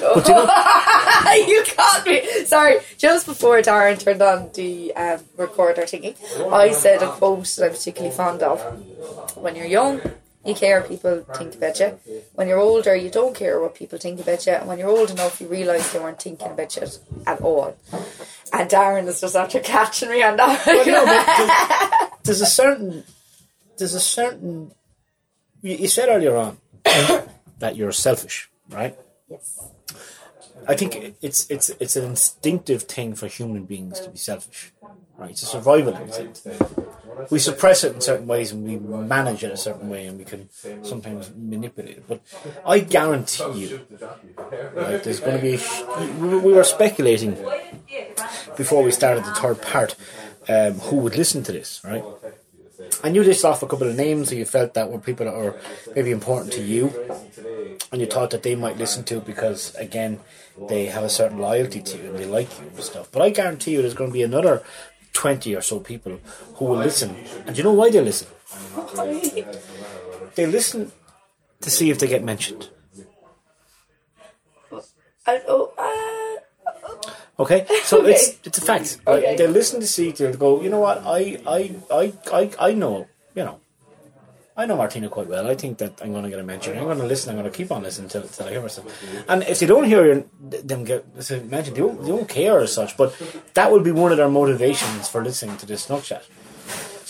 [0.00, 0.42] But you know,
[1.46, 2.44] you caught me.
[2.44, 6.16] Sorry, just before Darren turned on the um, recorder thingy,
[6.52, 8.60] I said a quote that I'm particularly fond of.
[9.36, 10.00] When you're young,
[10.44, 11.98] you care people think about you.
[12.34, 14.52] When you're older, you don't care what people think about you.
[14.52, 16.86] And when you're old enough, you realise they weren't thinking about you
[17.26, 17.76] at all.
[18.52, 20.66] And Darren is just after catching me on that.
[20.66, 23.04] Well, no, there's, there's a certain,
[23.78, 24.72] there's a certain.
[25.62, 26.58] You, you said earlier on
[27.58, 28.96] that you're selfish, right?
[29.28, 29.70] yes.
[30.68, 34.72] I think it's it's it's an instinctive thing for human beings to be selfish,
[35.16, 35.30] right?
[35.30, 36.46] It's a survival instinct.
[37.30, 40.24] We suppress it in certain ways and we manage it a certain way, and we
[40.24, 40.48] can
[40.84, 42.04] sometimes manipulate it.
[42.06, 42.20] But
[42.64, 43.80] I guarantee you,
[44.74, 45.02] right?
[45.02, 45.54] There's going to be.
[45.54, 45.82] A, sh-
[46.18, 47.36] we we were speculating
[48.56, 49.96] before we started the third part
[50.48, 52.04] um, who would listen to this, right?
[53.02, 55.34] And you listed off a couple of names that you felt that were people that
[55.34, 55.56] are
[55.94, 56.92] maybe important to you,
[57.90, 60.20] and you thought that they might listen to because, again,
[60.68, 63.10] they have a certain loyalty to you and they like you and stuff.
[63.10, 64.62] But I guarantee you there's going to be another
[65.12, 66.20] 20 or so people
[66.54, 67.16] who will listen.
[67.46, 68.28] And you know why they listen?
[70.34, 70.92] They listen
[71.60, 72.68] to see if they get mentioned.
[75.26, 76.29] I, oh, uh,
[77.40, 78.12] Okay, so Okay.
[78.12, 78.88] it's it's a fact.
[79.06, 79.34] Okay.
[79.36, 80.50] They listen to see they'll go.
[80.64, 80.98] You know what?
[81.18, 81.20] I
[81.58, 81.60] I
[82.02, 82.04] I
[82.40, 83.06] I I know.
[83.34, 83.56] You know.
[84.60, 85.46] I know Martina quite well.
[85.48, 86.76] I think that I'm going to get a mention.
[86.76, 87.30] I'm going to listen.
[87.30, 88.86] I'm going to keep on listening until, until I hear myself.
[89.26, 90.02] And if they don't hear
[90.72, 92.94] them get mentioned, they don't, they don't care as such.
[93.00, 93.14] But
[93.54, 96.24] that will be one of their motivations for listening to this Snug Chat.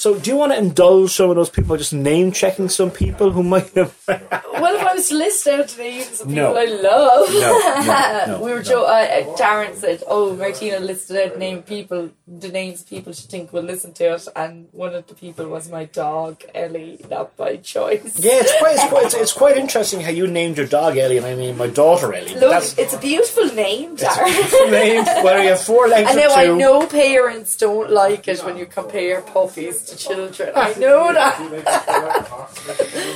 [0.01, 3.31] So, do you want to indulge some of those people just name checking some people
[3.33, 3.95] who might have?
[4.09, 6.55] well, if I was to list out the names of No.
[6.55, 8.57] people I love, No, no, no, we were.
[8.57, 8.63] no.
[8.63, 13.53] Jo- uh, Darren said, "Oh, Martina listed out name people, the names people she think
[13.53, 17.57] will listen to it," and one of the people was my dog Ellie, not by
[17.59, 18.19] choice.
[18.19, 21.19] yeah, it's quite, it's quite it's, it's quite interesting how you named your dog Ellie
[21.19, 22.33] and I named my daughter Ellie.
[22.37, 25.05] Look, That's it's a beautiful name, it's a beautiful name.
[25.25, 26.41] Whether you have four legs And now two.
[26.41, 30.53] I know parents don't like it when you compare puppies to children.
[30.55, 31.38] I know that.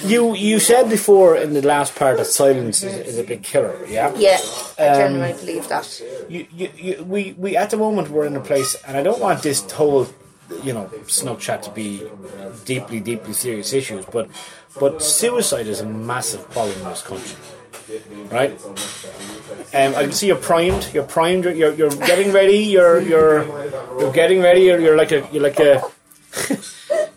[0.05, 3.75] You you said before in the last part that silence is, is a big killer.
[3.87, 4.13] Yeah.
[4.17, 4.39] Yeah,
[4.79, 5.87] I Um, genuinely believe that.
[6.29, 9.21] You, you, you, we we at the moment we're in a place, and I don't
[9.21, 10.07] want this whole
[10.63, 12.03] you know snug chat to be
[12.65, 14.29] deeply deeply serious issues, but
[14.81, 17.37] but suicide is a massive problem in this country.
[18.31, 18.53] Right,
[19.75, 20.89] um, I can see you're primed.
[20.95, 21.45] You're primed.
[21.45, 22.59] You're, you're getting ready.
[22.59, 23.45] You're you're
[24.01, 24.63] you're getting ready.
[24.63, 25.83] You're, you're like a you're like a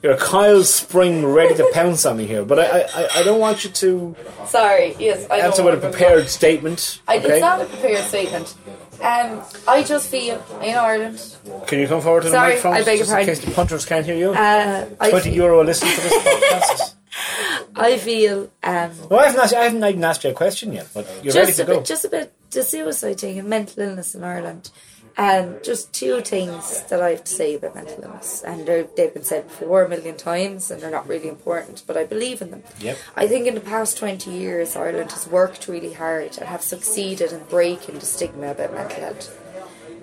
[0.03, 2.43] you're a Kyle Spring ready to pounce on me here.
[2.45, 4.15] But I I, I don't want you to
[4.47, 7.01] Sorry, yes, I answer know with a prepared statement.
[7.07, 7.33] I, okay?
[7.33, 8.55] It's not a prepared statement.
[9.01, 11.21] Um, I just feel in Ireland.
[11.67, 12.73] Can you come forward to the Sorry, microphone?
[12.73, 13.35] I beg your just in pardon.
[13.35, 14.31] case the punters can't hear you.
[14.31, 16.93] Uh, I, Twenty fe- euro a listen to this podcast.
[17.75, 19.53] I feel um, No, I haven't asked.
[19.53, 21.75] I haven't even asked you a question yet, but you're ready just to a go.
[21.77, 24.71] bit, just a bit the suicide thing and mental illness in Ireland.
[25.19, 29.23] Um, just two things that I have to say about mental illness, and they've been
[29.23, 32.63] said before a million times, and they're not really important, but I believe in them.
[32.79, 32.97] Yep.
[33.15, 37.31] I think in the past twenty years, Ireland has worked really hard and have succeeded
[37.31, 39.35] in breaking the stigma about mental health.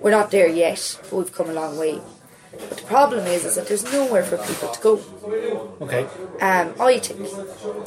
[0.01, 2.01] We're not there yet, but we've come a long way.
[2.51, 4.93] But the problem is, is that there's nowhere for people to go.
[5.81, 6.03] Okay.
[6.41, 7.29] Um, I think,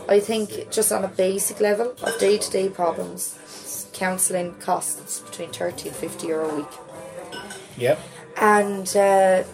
[0.09, 5.51] I think just on a basic level of day to day problems, counselling costs between
[5.51, 6.73] thirty and fifty euro a week,
[7.79, 7.99] Yep.
[8.37, 9.45] and uh,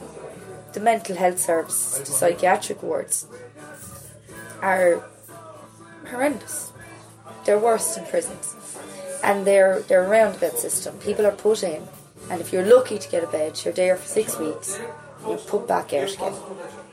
[0.73, 3.27] the mental health service, the psychiatric wards,
[4.61, 5.05] are
[6.11, 6.73] horrendous.
[7.45, 8.57] They're worse than prisons,
[9.23, 10.99] and they're they're a roundabout system.
[10.99, 11.83] People are put in,
[12.31, 14.81] and if you're lucky to get a bed, you're there for six weeks.
[15.27, 16.35] You're put back out again.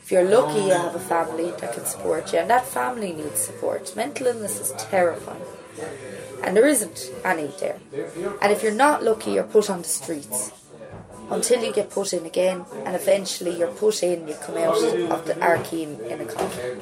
[0.03, 3.39] If you're lucky, you have a family that can support you, and that family needs
[3.39, 3.95] support.
[3.95, 5.41] Mental illness is terrifying,
[6.43, 7.79] and there isn't any there.
[8.41, 10.51] And if you're not lucky, you're put on the streets
[11.31, 15.25] until you get put in again, and eventually you're put in, you come out of
[15.25, 16.81] the arcane in a coffin.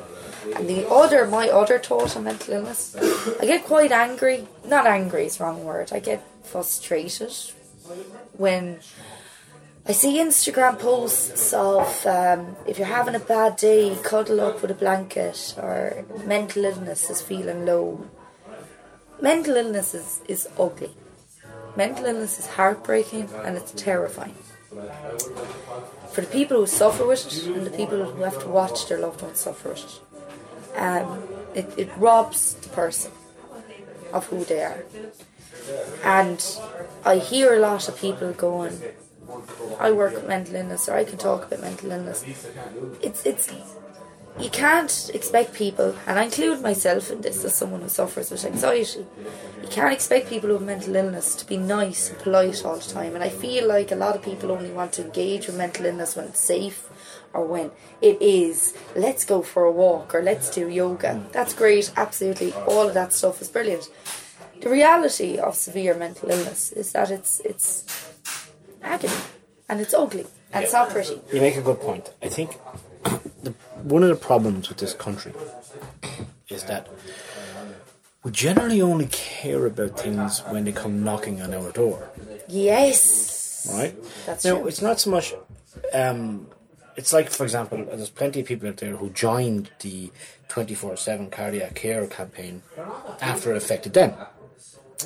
[0.56, 2.95] And the other, my other thought on mental illness,
[3.39, 4.47] I get quite angry.
[4.66, 5.91] Not angry is wrong word.
[5.93, 7.34] I get frustrated
[8.34, 8.80] when
[9.86, 14.72] I see Instagram posts of um, if you're having a bad day, cuddle up with
[14.72, 18.08] a blanket, or mental illness is feeling low.
[19.22, 20.91] Mental illness is, is ugly.
[21.76, 24.36] Mental illness is heartbreaking and it's terrifying.
[26.11, 28.99] For the people who suffer with it and the people who have to watch their
[28.99, 31.24] loved ones suffer with it, um,
[31.55, 33.11] it, it robs the person
[34.13, 34.84] of who they are.
[36.03, 36.43] And
[37.05, 38.82] I hear a lot of people going,
[39.80, 42.24] I work with mental illness or I can talk about mental illness.
[43.01, 43.51] It's it's
[44.39, 48.45] you can't expect people, and I include myself in this as someone who suffers with
[48.45, 49.05] anxiety,
[49.61, 53.15] you can't expect people with mental illness to be nice and polite all the time.
[53.15, 56.15] And I feel like a lot of people only want to engage with mental illness
[56.15, 56.89] when it's safe
[57.33, 57.71] or when
[58.01, 61.23] it is, let's go for a walk or let's do yoga.
[61.31, 62.53] That's great, absolutely.
[62.53, 63.89] All of that stuff is brilliant.
[64.61, 67.85] The reality of severe mental illness is that it's it's
[68.81, 69.13] agony
[69.69, 71.21] and it's ugly and it's not pretty.
[71.31, 72.13] You make a good point.
[72.21, 72.57] I think
[73.43, 73.53] the,
[73.84, 75.34] one of the problems with this country
[76.49, 76.88] is that
[78.23, 82.09] we generally only care about things when they come knocking on our door,
[82.47, 83.69] Yes.
[83.73, 83.95] right?
[84.25, 84.67] That's now, true.
[84.67, 85.34] it's not so much.
[85.93, 86.47] Um,
[86.97, 90.11] it's like, for example, there's plenty of people out there who joined the
[90.49, 92.61] 24 7 cardiac care campaign
[93.21, 94.13] after it affected them.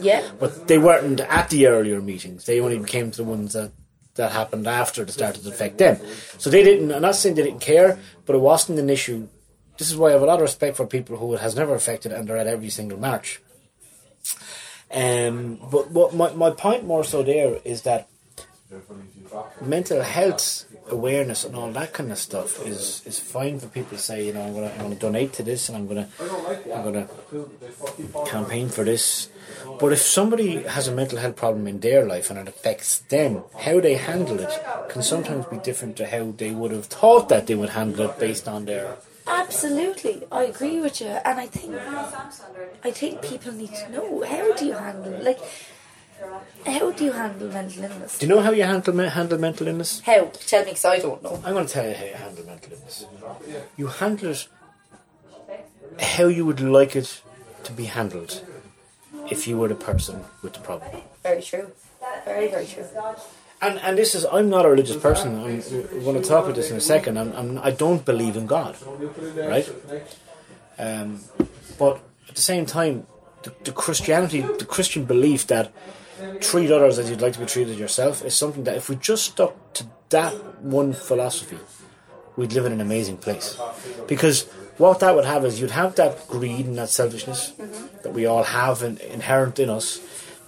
[0.01, 0.27] Yeah.
[0.39, 2.45] But they weren't at the earlier meetings.
[2.45, 3.71] They only came to the ones that,
[4.15, 5.97] that happened after it started to affect them.
[6.37, 9.27] So they didn't, I'm not saying they didn't care, but it wasn't an issue.
[9.77, 11.73] This is why I have a lot of respect for people who it has never
[11.73, 13.41] affected and they're at every single march.
[14.93, 18.07] Um, but what my, my point more so there is that
[19.59, 24.03] mental health awareness and all that kind of stuff is, is fine for people to
[24.03, 26.07] say, you know, I'm gonna, I'm gonna donate to this and I'm gonna
[26.73, 27.07] I'm gonna
[28.25, 29.29] campaign for this.
[29.79, 33.43] But if somebody has a mental health problem in their life and it affects them,
[33.59, 37.47] how they handle it can sometimes be different to how they would have thought that
[37.47, 41.75] they would handle it based on their Absolutely, I agree with you, and I think
[42.83, 45.23] I think people need to know how do you handle it?
[45.23, 45.39] like
[46.65, 48.19] how do you handle mental illness?
[48.19, 50.01] Do you know how you handle handle mental illness?
[50.01, 50.31] How?
[50.47, 51.41] Tell me, because I don't know.
[51.45, 53.05] I'm going to tell you how you handle mental illness.
[53.77, 54.47] You handle it
[55.99, 57.21] how you would like it
[57.63, 58.41] to be handled
[59.29, 61.01] if you were the person with the problem.
[61.21, 61.71] Very true.
[62.25, 62.85] Very very true.
[63.61, 65.35] And and this is I'm not a religious person.
[65.39, 65.61] I'm,
[66.03, 67.17] going to talk about this in a second.
[67.17, 68.75] I'm, I'm I don't believe in God,
[69.37, 69.69] right?
[70.77, 71.21] Um,
[71.77, 73.07] but at the same time,
[73.43, 75.71] the, the Christianity, the Christian belief that
[76.39, 79.25] treat others as you'd like to be treated yourself is something that if we just
[79.31, 81.59] stuck to that one philosophy,
[82.35, 83.57] we'd live in an amazing place.
[84.07, 84.43] Because
[84.77, 87.53] what that would have is you'd have that greed and that selfishness
[88.03, 89.99] that we all have in, inherent in us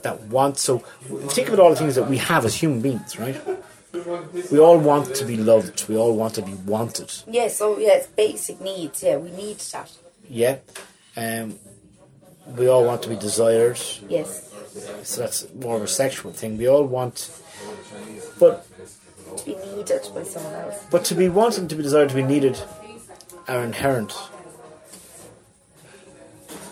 [0.01, 0.57] that want.
[0.57, 0.79] So
[1.29, 3.41] think about all the things that we have as human beings, right?
[4.51, 5.87] We all want to be loved.
[5.87, 7.11] We all want to be wanted.
[7.27, 7.61] Yes.
[7.61, 8.07] Oh yes.
[8.07, 9.01] Basic needs.
[9.03, 9.91] Yeah, we need that.
[10.29, 10.57] Yeah.
[11.15, 11.57] Um,
[12.57, 13.79] we all want to be desired.
[14.09, 14.53] Yes.
[15.03, 16.57] So that's more of a sexual thing.
[16.57, 17.29] We all want,
[18.39, 18.65] but
[19.37, 20.83] To be needed by someone else.
[20.91, 22.59] but to be wanting, to be desired, to be needed,
[23.47, 24.13] are inherent.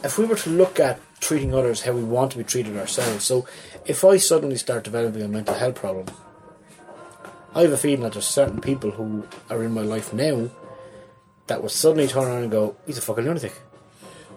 [0.04, 3.24] If we were to look at treating others how we want to be treated ourselves,
[3.24, 3.46] so
[3.86, 6.08] if I suddenly start developing a mental health problem,
[7.56, 10.50] I have a feeling that there's certain people who are in my life now
[11.48, 13.54] that would suddenly turn around and go, "He's a fucking lunatic."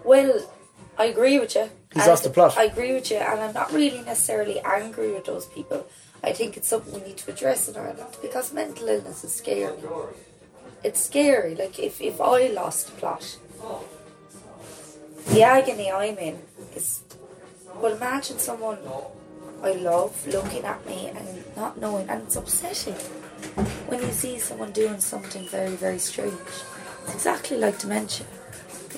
[0.03, 0.49] Well,
[0.97, 1.69] I agree with you.
[1.93, 2.57] He's And off the plot.
[2.57, 5.87] I agree with you, and I'm not really necessarily angry with those people.
[6.23, 9.77] I think it's something we need to address in Ireland because mental illness is scary.
[10.83, 11.55] It's scary.
[11.55, 13.37] Like if, if I lost the plot,
[15.27, 16.39] the agony I'm in
[16.75, 17.01] is.
[17.75, 18.79] Well, imagine someone
[19.63, 22.95] I love looking at me and not knowing, and it's upsetting
[23.87, 26.33] when you see someone doing something very, very strange.
[27.03, 28.25] It's exactly like dementia.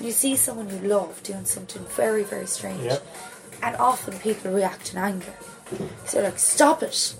[0.01, 2.99] You see someone you love doing something very, very strange, Yeah.
[3.61, 5.33] and often people react in anger.
[6.05, 7.15] So like, "Stop it!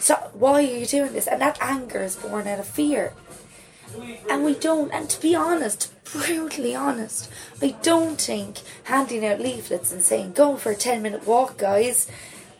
[0.00, 0.34] Stop!
[0.34, 3.12] Why are you doing this?" And that anger is born out of fear.
[4.28, 7.30] And we don't, and to be honest, brutally honest,
[7.62, 12.08] I don't think handing out leaflets and saying, go for a 10 minute walk, guys,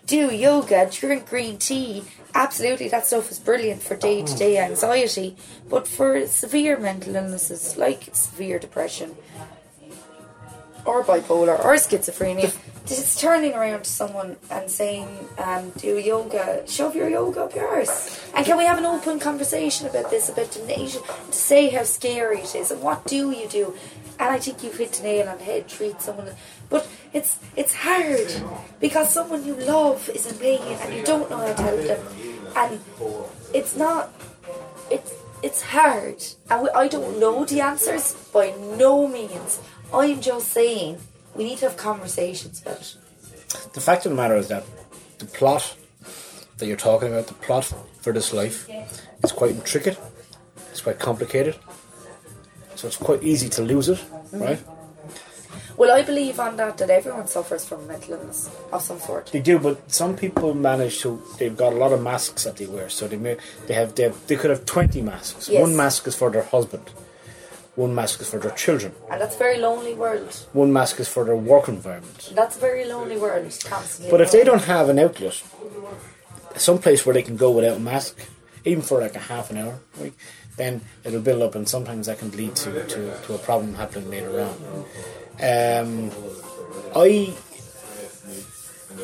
[0.07, 2.05] do yoga, drink green tea,
[2.35, 4.37] absolutely, that stuff is brilliant for day to oh.
[4.37, 5.37] day anxiety.
[5.69, 9.17] But for severe mental illnesses like severe depression,
[10.85, 12.55] or bipolar, or schizophrenia,
[12.87, 15.09] just turning around to someone and saying,
[15.39, 18.20] um, do yoga, shove your yoga up your arse.
[18.35, 22.41] And can we have an open conversation about this, about donation, to say how scary
[22.41, 23.74] it is, and what do you do?
[24.18, 26.28] And I think you've hit the nail on the head, treat someone.
[26.70, 28.30] But it's it's hard
[28.80, 32.07] because someone you love is in pain and you don't know how to help them.
[32.57, 32.80] And
[33.53, 34.12] it's not,
[34.91, 35.12] it's,
[35.43, 36.22] it's hard.
[36.49, 39.61] And I don't know the answers by no means.
[39.93, 40.99] I'm just saying
[41.35, 42.97] we need to have conversations about it.
[43.72, 44.64] The fact of the matter is that
[45.18, 45.76] the plot
[46.59, 48.68] that you're talking about, the plot for this life,
[49.22, 49.99] is quite intricate.
[50.70, 51.57] It's quite complicated.
[52.74, 54.43] So it's quite easy to lose it, mm-hmm.
[54.43, 54.62] right?
[55.76, 59.26] Well, I believe on that that everyone suffers from mental illness of some sort.
[59.32, 61.20] They do, but some people manage to.
[61.39, 64.05] They've got a lot of masks that they wear, so they may they have they,
[64.05, 65.49] have, they could have twenty masks.
[65.49, 65.61] Yes.
[65.61, 66.91] One mask is for their husband.
[67.77, 68.93] One mask is for their children.
[69.11, 70.33] And that's a very lonely world.
[70.53, 72.33] One mask is for their work environment.
[72.35, 73.45] That's a very lonely world.
[73.64, 74.11] Constantly.
[74.11, 75.43] But if they don't have an outlet,
[76.57, 78.16] some place where they can go without a mask,
[78.64, 79.81] even for like a half an hour,
[80.57, 84.09] then it'll build up, and sometimes that can lead to, to, to a problem happening
[84.09, 84.85] later on.
[85.43, 86.11] Um,
[86.95, 87.35] I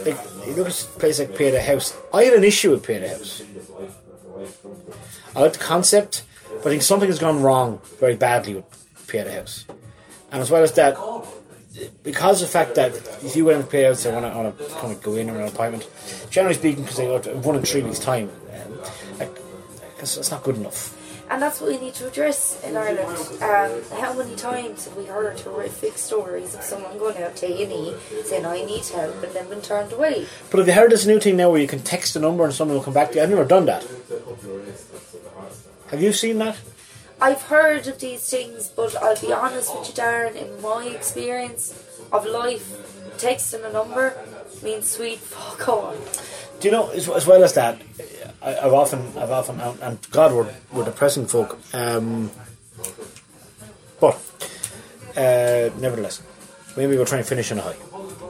[0.05, 1.97] like you look at a place like Pieta House.
[2.15, 3.43] I had an issue with the House.
[5.35, 6.23] I like the concept,
[6.63, 8.65] but I think something has gone wrong very badly with
[9.07, 9.65] the House.
[10.31, 10.97] And as well as that,
[12.03, 12.95] because of the fact that
[13.25, 15.31] if you went to pay out, say, want to, want to kind of go in
[15.31, 15.89] or an appointment,
[16.31, 18.79] generally speaking, because they go to one in three weeks' time, um,
[19.19, 19.37] like,
[19.99, 20.97] it's, it's not good enough.
[21.31, 23.17] And that's what we need to address in Ireland.
[23.41, 27.95] Um, how many times have we heard horrific stories of someone going out to A&E
[28.25, 30.27] saying, I need help, and then been turned away?
[30.51, 32.53] But have you heard this new thing now where you can text a number and
[32.53, 33.23] someone will come back to you?
[33.23, 33.87] I've never done that.
[35.91, 36.57] Have you seen that?
[37.21, 41.75] I've heard of these things, but I'll be honest with you, Darren, in my experience
[42.13, 42.67] of life,
[43.19, 44.17] texting a number
[44.63, 45.95] means sweet fuck all.
[46.61, 47.81] Do you know, as, as well as that,
[48.43, 51.59] I, I've often, I've often, and- and God, we're, we're depressing folk.
[51.75, 52.31] Um,
[54.01, 54.15] but,
[55.17, 56.23] uh, nevertheless,
[56.77, 57.77] maybe we'll try and finish on a high,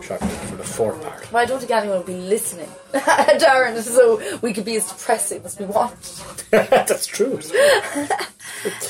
[0.03, 1.31] shortly, for the fourth part.
[1.33, 5.43] Well, I don't think anyone will be listening, Darren, so we could be as depressing
[5.45, 6.23] as we want.
[6.51, 7.39] That's true.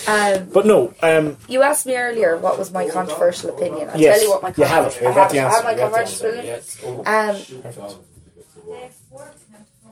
[0.08, 3.90] Um, But no, um, you asked me earlier what was my controversial opinion.
[3.90, 4.98] I'll yes, tell you what my you have it.
[4.98, 5.66] controversial You've got the have, answer.
[5.68, 7.96] I You have my controversial opinion.
[7.96, 8.04] Um.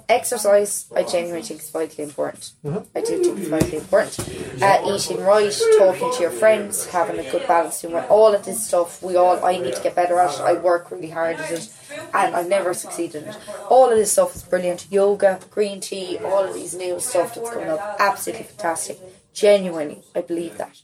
[0.08, 2.52] Exercise, I genuinely think is vitally important.
[2.94, 4.18] I do think it's vitally important.
[4.62, 8.66] Uh, eating right, talking to your friends, having a good balance, what- all of this
[8.66, 9.02] stuff.
[9.02, 10.40] We all, I need to get better at it.
[10.40, 11.68] I work really hard at it,
[12.14, 13.36] and I've never succeeded in it.
[13.68, 14.86] All of this stuff is brilliant.
[14.90, 18.98] Yoga, green tea, all of these new stuff that's coming up, absolutely fantastic.
[19.34, 20.80] Genuinely, I believe that.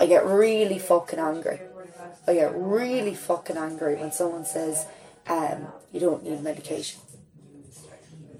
[0.00, 1.60] I get really fucking angry.
[2.26, 4.86] I get really fucking angry when someone says,
[5.28, 7.00] um, "You don't need medication."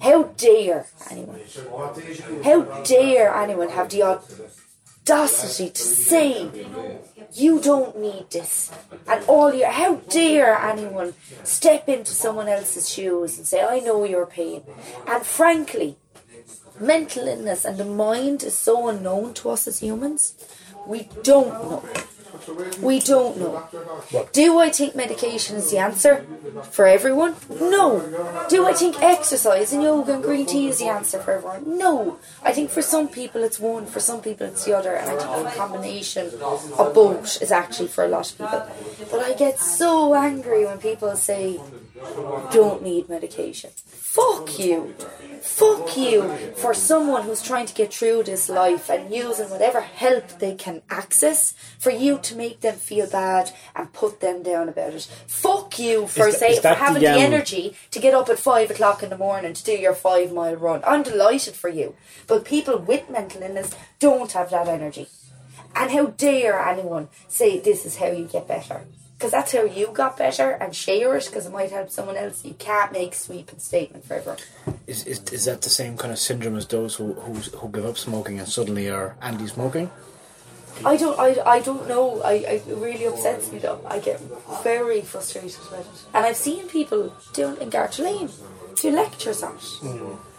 [0.00, 1.40] How dare anyone?
[2.44, 6.50] How dare anyone have the audacity to say
[7.32, 8.70] you don't need this?
[9.06, 14.04] And all your how dare anyone step into someone else's shoes and say, I know
[14.04, 14.62] your pain.
[15.06, 15.96] And frankly,
[16.80, 20.34] mental illness and the mind is so unknown to us as humans.
[20.86, 21.84] We don't know.
[22.80, 23.68] We don't know.
[24.32, 26.26] Do I think medication is the answer
[26.70, 27.36] for everyone?
[27.60, 28.46] No.
[28.48, 31.78] Do I think exercise and yoga and green tea is the answer for everyone?
[31.78, 32.18] No.
[32.42, 35.16] I think for some people it's one, for some people it's the other, and I
[35.16, 38.62] think a combination of both is actually for a lot of people.
[39.10, 41.60] But I get so angry when people say,
[42.52, 43.70] don't need medication.
[43.86, 44.94] Fuck you.
[45.40, 50.38] Fuck you for someone who's trying to get through this life and using whatever help
[50.38, 54.94] they can access for you to make them feel bad and put them down about
[54.94, 55.02] it.
[55.26, 58.38] Fuck you for Is say for having the, the, um, energy to get up at
[58.38, 60.82] five o'clock in the morning to do your five mile run.
[60.86, 61.96] I'm delighted for you.
[62.26, 65.08] But people with mental illness don't have that energy.
[65.74, 68.82] And how dare anyone say this is how you get better?
[69.24, 72.44] Because that's how you got better and share it because it might help someone else.
[72.44, 74.36] You can't make sweeping statement for everyone.
[74.86, 77.86] Is, is, is that the same kind of syndrome as those who, who, who give
[77.86, 79.90] up smoking and suddenly are anti-smoking?
[80.84, 82.20] I don't, I, I don't know.
[82.20, 83.80] I, I, it really upsets me though.
[83.86, 84.20] I get
[84.62, 86.02] very frustrated with it.
[86.12, 88.28] And I've seen people doing in Garter Lane
[88.74, 89.60] do lectures on it.
[89.60, 90.33] Mm-hmm.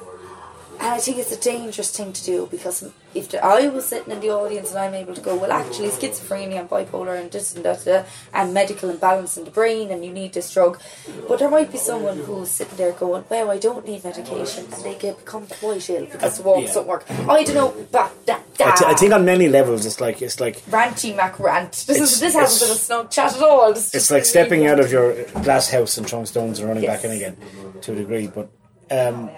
[0.80, 4.12] And I think it's a dangerous thing to do because if the, I was sitting
[4.12, 7.56] in the audience and I'm able to go, well, actually, schizophrenia and bipolar and this
[7.56, 8.04] and that, uh,
[8.34, 10.80] and medical imbalance in the brain, and you need this drug.
[11.28, 14.84] But there might be someone who's sitting there going, well, I don't need medication, and
[14.84, 16.74] they get become quite ill because the walks yeah.
[16.74, 17.06] don't work.
[17.10, 17.88] I don't know.
[17.92, 21.72] But that, I, th- think on many levels it's like it's like ranty mac rant.
[21.72, 23.74] This It's- is this hasn't been a it's- snug chat at all.
[23.74, 26.98] This it's like stepping out of your glass house and throwing stones and running Yes.
[27.02, 27.38] back in again
[27.82, 28.28] to a degree.
[28.28, 28.50] But
[28.92, 29.30] um,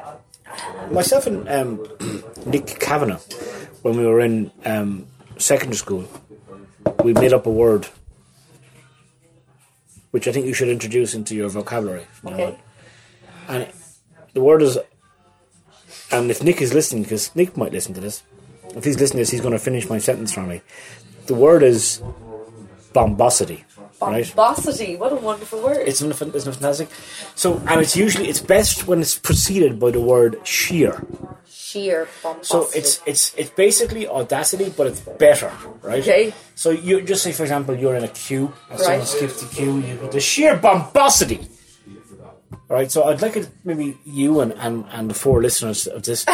[0.92, 1.88] myself and um,
[2.46, 3.20] Nick Kavanagh,
[3.82, 6.08] when we were in um, secondary school,
[7.04, 7.88] we made up a word
[10.12, 12.08] which I think you should introduce into your vocabulary.
[12.26, 12.58] Okay.
[13.48, 13.68] And
[14.34, 14.80] the word is,
[16.12, 18.24] and if Nick is listening, because Nick might listen to this,
[18.76, 20.62] if he's listening to this, he's going to finish my sentence for me.
[21.28, 22.02] The word is
[22.94, 23.64] bombosity,
[24.02, 24.28] right?
[24.36, 25.88] What a wonderful word.
[25.88, 26.90] It's isn't fantastic?
[27.36, 31.04] So, and it's usually it's best when it's preceded by the word sheer.
[31.50, 32.46] sheer bombosity.
[32.46, 36.02] So it's it's it's basically audacity, but it's better, right?
[36.02, 36.34] Okay.
[36.56, 38.86] So you just say, for example, you're in a queue, and Right.
[38.86, 41.48] someone skips the queue, you go the sheer bombosity.
[42.70, 42.92] All right.
[42.92, 46.26] So I'd like it, maybe you and, and, and the four listeners of this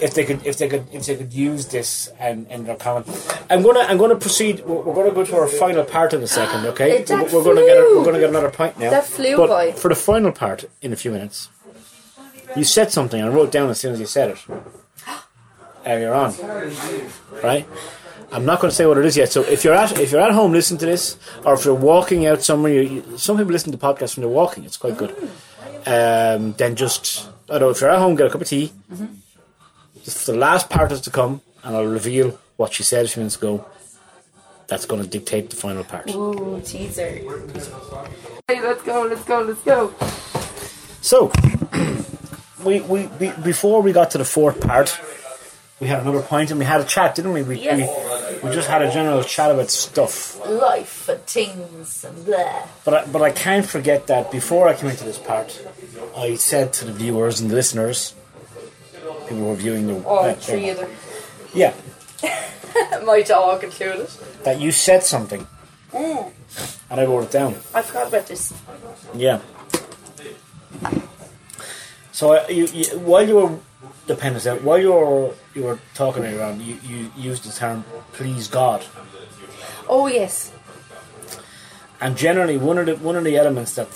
[0.00, 3.06] if they could, if they could, if they could use this and in their comment.
[3.50, 4.64] I'm gonna, I'm gonna proceed.
[4.64, 6.66] We're, we're gonna go to our final part in a second.
[6.68, 8.90] Okay, we're, we're gonna get, a, we're gonna get another point now.
[8.90, 9.72] That flew but by.
[9.72, 11.48] For the final part in a few minutes,
[12.56, 13.22] you said something.
[13.22, 14.38] I wrote down as soon as you said it.
[15.86, 16.34] Earlier on,
[17.42, 17.66] right?
[18.30, 19.32] I'm not going to say what it is yet.
[19.32, 22.26] So if you're at if you're at home listening to this, or if you're walking
[22.26, 24.64] out somewhere, you, you, some people listen to podcasts when they're walking.
[24.64, 25.14] It's quite good.
[25.86, 28.72] Um, then just I don't know if you're at home, get a cup of tea.
[28.90, 29.27] Just
[30.14, 33.20] for the last part is to come, and I'll reveal what she said a few
[33.20, 33.64] minutes ago.
[34.66, 36.10] That's going to dictate the final part.
[36.14, 37.08] Ooh, teaser.
[38.46, 39.94] Hey, let's go, let's go, let's go.
[41.00, 41.32] So,
[42.64, 44.98] we, we, we before we got to the fourth part,
[45.80, 47.42] we had another point and we had a chat, didn't we?
[47.42, 48.42] We, Yes.
[48.42, 50.38] we, we just had a general chat about stuff.
[50.46, 52.66] Life and things and blah.
[52.84, 55.66] But I, but I can't forget that before I came into this part,
[56.16, 58.14] I said to the viewers and the listeners,
[59.28, 60.90] people were viewing the All uh, three of them.
[61.54, 61.74] yeah,
[63.04, 64.08] My dog included.
[64.44, 65.46] that you said something,
[65.92, 66.32] Mm.
[66.90, 67.54] and I wrote it down.
[67.74, 68.52] I forgot about this.
[69.14, 69.40] Yeah.
[72.12, 73.58] So uh, you, you, while you were
[74.06, 78.48] dependent out, while you were you were talking around, you, you used the term "please
[78.48, 78.84] God,"
[79.88, 80.52] Oh, yes.
[82.00, 83.88] and generally one of the one of the elements that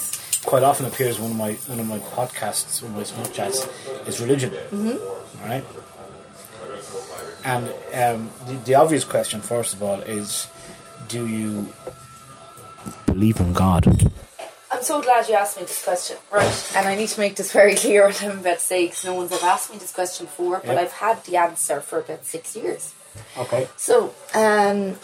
[0.45, 3.67] quite often appears in one of my one of my podcasts, one of my chats,
[4.07, 4.51] is religion.
[4.51, 5.45] Mm-hmm.
[5.49, 5.65] Right.
[7.45, 10.49] And um, the, the obvious question, first of all, is:
[11.09, 11.73] Do you
[13.07, 14.11] believe in God?
[14.71, 16.17] I'm so glad you asked me this question.
[16.33, 16.73] Right.
[16.77, 19.15] And I need to make this very clear what I'm about to say because no
[19.15, 20.81] one's ever asked me this question before, but Yeah.
[20.81, 22.95] I've had the answer for about six years.
[23.37, 23.69] Okay.
[23.77, 24.97] So, um,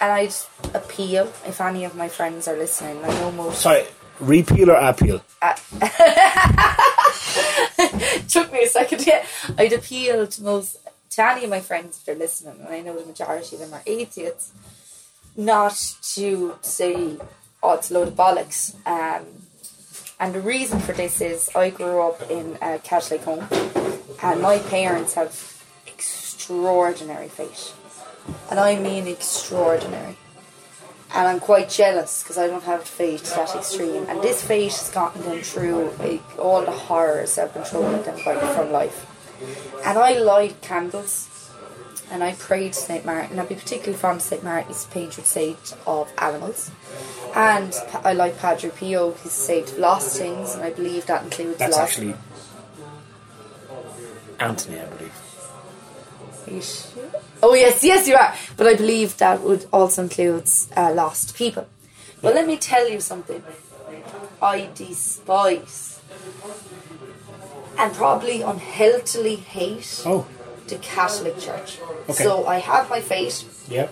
[0.00, 0.34] and I'd
[0.74, 3.02] appeal if any of my friends are listening.
[3.02, 3.62] I know most.
[3.62, 3.84] Sorry,
[4.20, 5.22] repeal or appeal?
[8.28, 9.06] took me a second.
[9.06, 9.24] Yeah,
[9.56, 10.78] I'd appeal to most
[11.10, 13.74] to any of my friends if they're listening, and I know the majority of them
[13.74, 14.52] are atheists,
[15.36, 17.16] not to say,
[17.62, 19.26] "Oh, it's a load of bollocks." Um,
[20.20, 23.46] and the reason for this is I grew up in a Catholic home,
[24.22, 27.74] and my parents have extraordinary faith,
[28.50, 30.16] and I mean extraordinary.
[31.14, 34.06] And I'm quite jealous because I don't have faith that extreme.
[34.08, 38.04] And this faith has gotten them through like, all the horrors I've been thrown at
[38.04, 39.06] them by, from life.
[39.86, 41.28] And I light candles
[42.10, 43.04] and I pray to St.
[43.04, 43.38] Martin.
[43.38, 44.42] I'd be particularly fond of St.
[44.42, 46.70] Martin, he's the patron saint of animals.
[47.34, 51.58] And I like Padre Pio, he's saint of lost things, and I believe that includes
[51.58, 51.92] That's lost.
[51.92, 52.14] actually
[54.40, 55.12] Anthony, I believe.
[56.46, 57.10] Are you sure?
[57.42, 58.34] Oh yes, yes you are.
[58.56, 61.66] But I believe that would also includes uh, lost people.
[62.22, 63.42] Well, let me tell you something.
[64.42, 66.00] I despise
[67.78, 70.26] and probably unhealthily hate Oh,
[70.66, 71.78] the Catholic Church.
[72.08, 72.24] Okay.
[72.24, 73.88] So I have my faith yeah.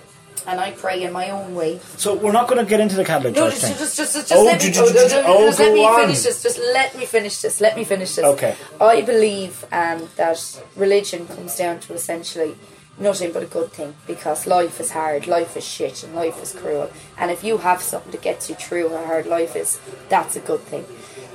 [0.47, 1.79] and I pray in my own way.
[1.97, 3.79] So we're not going to get into the Catholic No, Church just, thing.
[3.79, 6.43] just, just, just, Oh, let me, oh, no, no, oh, just let me finish this.
[6.43, 7.61] Just let me finish this.
[7.61, 8.25] Let me finish this.
[8.25, 8.57] Okay.
[8.81, 12.57] I believe um, that religion comes down to essentially
[12.99, 16.53] nothing but a good thing because life is hard, life is shit, and life is
[16.53, 16.91] cruel.
[17.19, 20.41] And if you have something that gets you through how hard life is, that's a
[20.41, 20.87] good thing.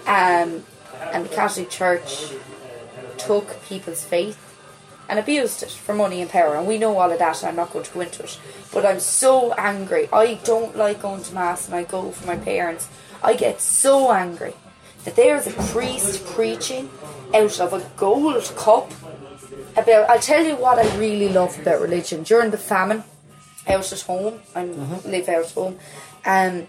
[0.05, 0.63] Um,
[1.13, 2.31] and the Catholic Church
[3.17, 4.47] took people's faith
[5.09, 6.55] and abused it for money and power.
[6.55, 8.39] And we know all of that, and I'm not going to go into it.
[8.71, 10.07] But I'm so angry.
[10.11, 12.87] I don't like going to Mass, and I go for my parents.
[13.21, 14.53] I get so angry
[15.03, 16.89] that there's a priest preaching
[17.33, 18.91] out of a gold cup
[19.77, 20.09] about.
[20.09, 22.23] I'll tell you what I really love about religion.
[22.23, 23.03] During the famine,
[23.67, 25.79] out at home, I live out at home,
[26.25, 26.67] um,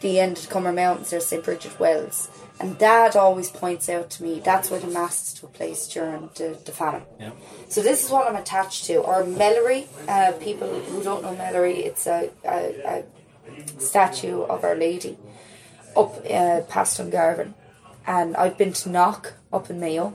[0.00, 1.44] the end of the Comeragh Mountains, there's St.
[1.44, 2.28] Bridget Wells.
[2.60, 6.58] And Dad always points out to me that's where the masses took place during the,
[6.64, 7.02] the famine.
[7.18, 7.30] Yeah.
[7.68, 8.96] So this is what I'm attached to.
[8.98, 13.04] Or Melleray, uh, people who don't know Melleray, it's a, a,
[13.48, 15.18] a statue of Our Lady
[15.96, 17.54] up uh, past Dungarvan.
[18.06, 20.12] And I've been to Knock up in Mayo.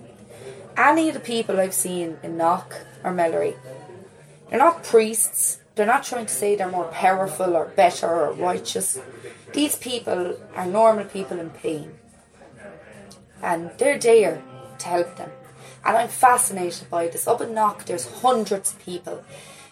[0.78, 3.56] Any of the people I've seen in Knock or Melleray,
[4.50, 5.60] they're not priests.
[5.74, 9.00] They're not trying to say they're more powerful or better or righteous.
[9.54, 11.94] These people are normal people in pain.
[13.42, 14.42] And they're there
[14.80, 15.32] to help them.
[15.84, 17.28] And I'm fascinated by this.
[17.28, 19.24] Up in Knock, there's hundreds of people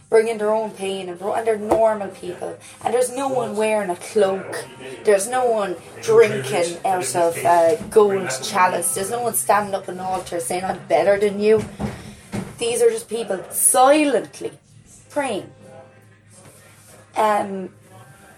[0.09, 2.57] bringing their own pain and, and they're normal people.
[2.83, 4.65] And there's no one wearing a cloak.
[5.03, 8.95] There's no one drinking out of uh, gold chalice.
[8.95, 11.63] There's no one standing up an altar saying, I'm better than you.
[12.57, 14.51] These are just people silently
[15.09, 15.51] praying.
[17.17, 17.69] Um,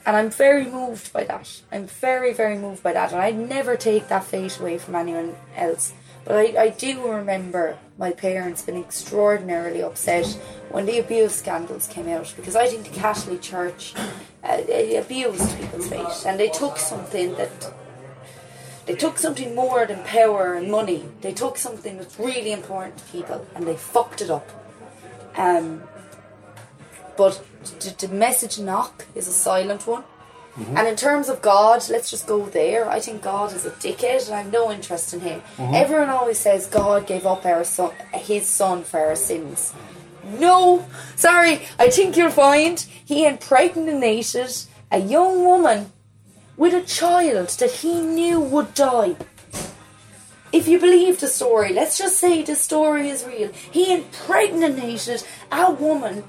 [0.06, 1.62] and I'm very moved by that.
[1.72, 3.12] I'm very, very moved by that.
[3.12, 5.94] And I'd never take that faith away from anyone else.
[6.24, 10.26] But I, I do remember my parents been extraordinarily upset
[10.70, 13.94] when the abuse scandals came out because I think the Catholic Church
[14.44, 14.62] uh,
[14.98, 17.74] abused people's faith and they took something that
[18.86, 21.04] they took something more than power and money.
[21.22, 24.50] They took something that's really important to people and they fucked it up.
[25.36, 25.84] Um,
[27.18, 27.44] but
[27.80, 30.04] the, the message knock is a silent one.
[30.58, 32.90] And in terms of God, let's just go there.
[32.90, 35.42] I think God is a dickhead, and I have no interest in him.
[35.58, 35.76] Mm-hmm.
[35.76, 39.74] Everyone always says God gave up our son, his son for our sins.
[40.24, 40.86] No,
[41.16, 41.62] sorry.
[41.78, 44.52] I think you'll find he impregnated
[44.92, 45.92] a young woman
[46.58, 49.16] with a child that he knew would die.
[50.52, 53.52] If you believe the story, let's just say the story is real.
[53.52, 56.24] He impregnated a woman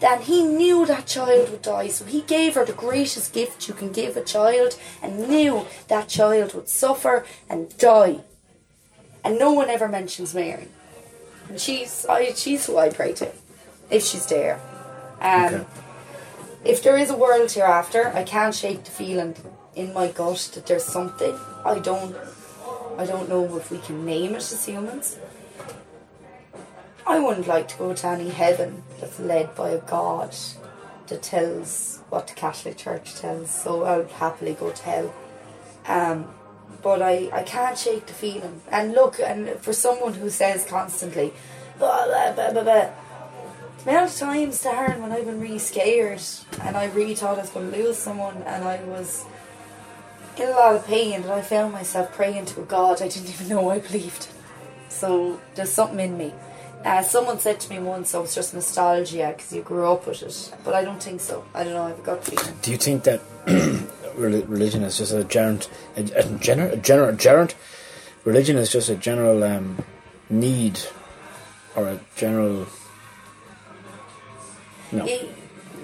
[0.00, 3.74] that he knew that child would die, so he gave her the greatest gift you
[3.74, 8.20] can give a child and knew that child would suffer and die.
[9.24, 10.68] And no one ever mentions Mary.
[11.48, 13.32] And she's I, she's who I pray to,
[13.90, 14.60] if she's there.
[15.20, 15.64] Um, Okay.
[16.62, 19.34] If there is a world hereafter, I can't shake the feeling
[19.74, 21.34] in my gut that there's something.
[21.64, 22.14] I don't
[22.98, 25.16] I don't know if we can name it as humans.
[27.06, 30.34] I wouldn't like to go to any heaven that's led by a God
[31.08, 35.14] that tells what the Catholic Church tells, so I'll happily go to hell.
[35.86, 36.28] Um,
[36.82, 38.62] but I, I can't shake the feeling.
[38.70, 41.32] And look, and for someone who says constantly,
[41.78, 42.90] blah, blah, blah, blah, blah,
[43.84, 46.20] the amount of times, Darren, when I've been really scared
[46.60, 49.24] and I really thought I was going to lose someone and I was
[50.36, 53.30] in a lot of pain and I found myself praying to a God I didn't
[53.30, 54.28] even know I believed.
[54.90, 56.34] So there's something in me.
[56.84, 60.22] Uh, someone said to me once, "Oh, it's just nostalgia because you grew up with
[60.22, 61.44] it," but I don't think so.
[61.54, 61.82] I don't know.
[61.84, 62.54] I've got feeling.
[62.62, 63.20] Do you think that
[64.16, 67.54] religion is just a gerund, a, a, gener, a general, gerund?
[68.24, 69.84] Religion is just a general um,
[70.30, 70.80] need
[71.76, 72.66] or a general.
[74.92, 75.04] No.
[75.04, 75.22] Yeah,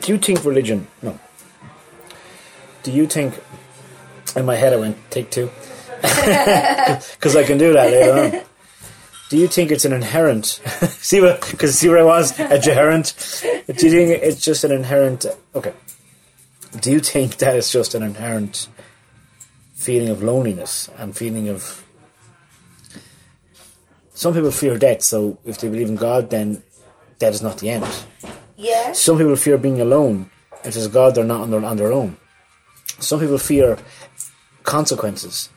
[0.00, 0.86] Do you think religion?
[1.02, 1.18] No.
[2.82, 3.34] Do you think?
[4.34, 5.50] In my head, I went take two
[6.02, 8.44] because I can do that later on.
[9.28, 10.46] Do you think it's an inherent?
[11.00, 11.40] see what?
[11.50, 13.12] Because see where I was a gerund.
[13.66, 15.26] Do you think it's just an inherent?
[15.54, 15.72] Okay.
[16.80, 18.68] Do you think that it's just an inherent
[19.74, 21.82] feeling of loneliness and feeling of?
[24.14, 26.62] Some people fear death, so if they believe in God, then
[27.18, 27.86] death is not the end.
[28.56, 28.92] yeah.
[28.92, 30.30] Some people fear being alone.
[30.64, 32.16] If there's God, they're not on their, on their own.
[32.98, 33.78] Some people fear
[34.62, 35.50] consequences.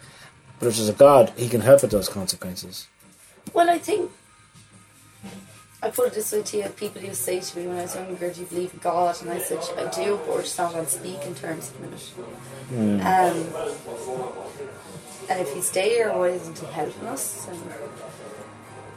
[0.59, 2.88] But if there's a God, he can help with those consequences.
[3.54, 4.12] Well, I think
[5.82, 7.84] I put it this way to you: people used to say to me when I
[7.84, 10.58] was younger, "Do you believe in God?" And I said, "I do, but we're just
[10.58, 13.38] not on speaking terms at the minute." Um,
[15.30, 17.47] and if he's there, why isn't he helping us?
[17.50, 17.60] And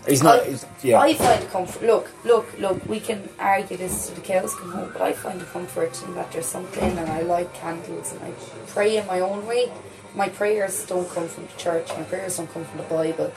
[0.09, 0.41] He's not.
[0.41, 0.99] I, he's- yeah.
[0.99, 1.83] I find comfort.
[1.85, 2.85] Look, look, look.
[2.89, 6.15] We can argue this to the cows come home, but I find a comfort in
[6.17, 8.33] that there's something, and I light candles, and I
[8.67, 9.71] pray in my own way.
[10.17, 11.89] My prayers don't come from the church.
[11.97, 13.33] My prayers don't come from the Bible.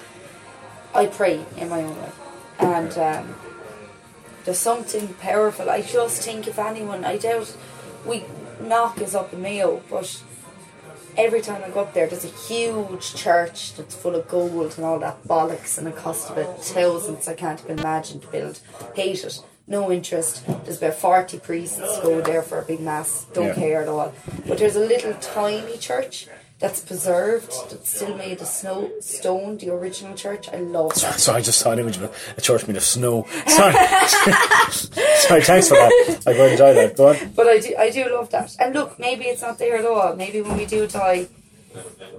[0.96, 2.12] I pray in my own way,
[2.60, 3.36] and um,
[4.46, 5.70] there's something powerful.
[5.70, 7.56] I just think if anyone, I doubt
[8.06, 8.24] we
[8.62, 10.22] knock is up in Mayo, but
[11.18, 14.86] every time I go up there, there's a huge church that's full of gold and
[14.86, 17.28] all that bollocks, and it cost about thousands.
[17.28, 18.60] I can't even imagine to build.
[18.96, 19.42] Hate it.
[19.68, 20.46] No interest.
[20.64, 23.26] There's about 40 priests go there for a big mass.
[23.34, 23.56] Don't Yeah.
[23.56, 24.14] care at all.
[24.48, 26.28] But there's a little tiny church
[26.60, 30.48] that's preserved, that's still made of snow stone, the original church.
[30.50, 31.20] I love that.
[31.20, 33.28] Sorry, I just saw an image of a church made of snow.
[33.48, 33.74] Sorry.
[34.72, 36.24] Sorry, thanks for that.
[36.26, 36.96] I quite enjoy that.
[36.96, 37.34] Go on.
[37.36, 38.56] But I do, I do love that.
[38.60, 40.16] And look, maybe it's not there at all.
[40.16, 41.28] Maybe when we do die,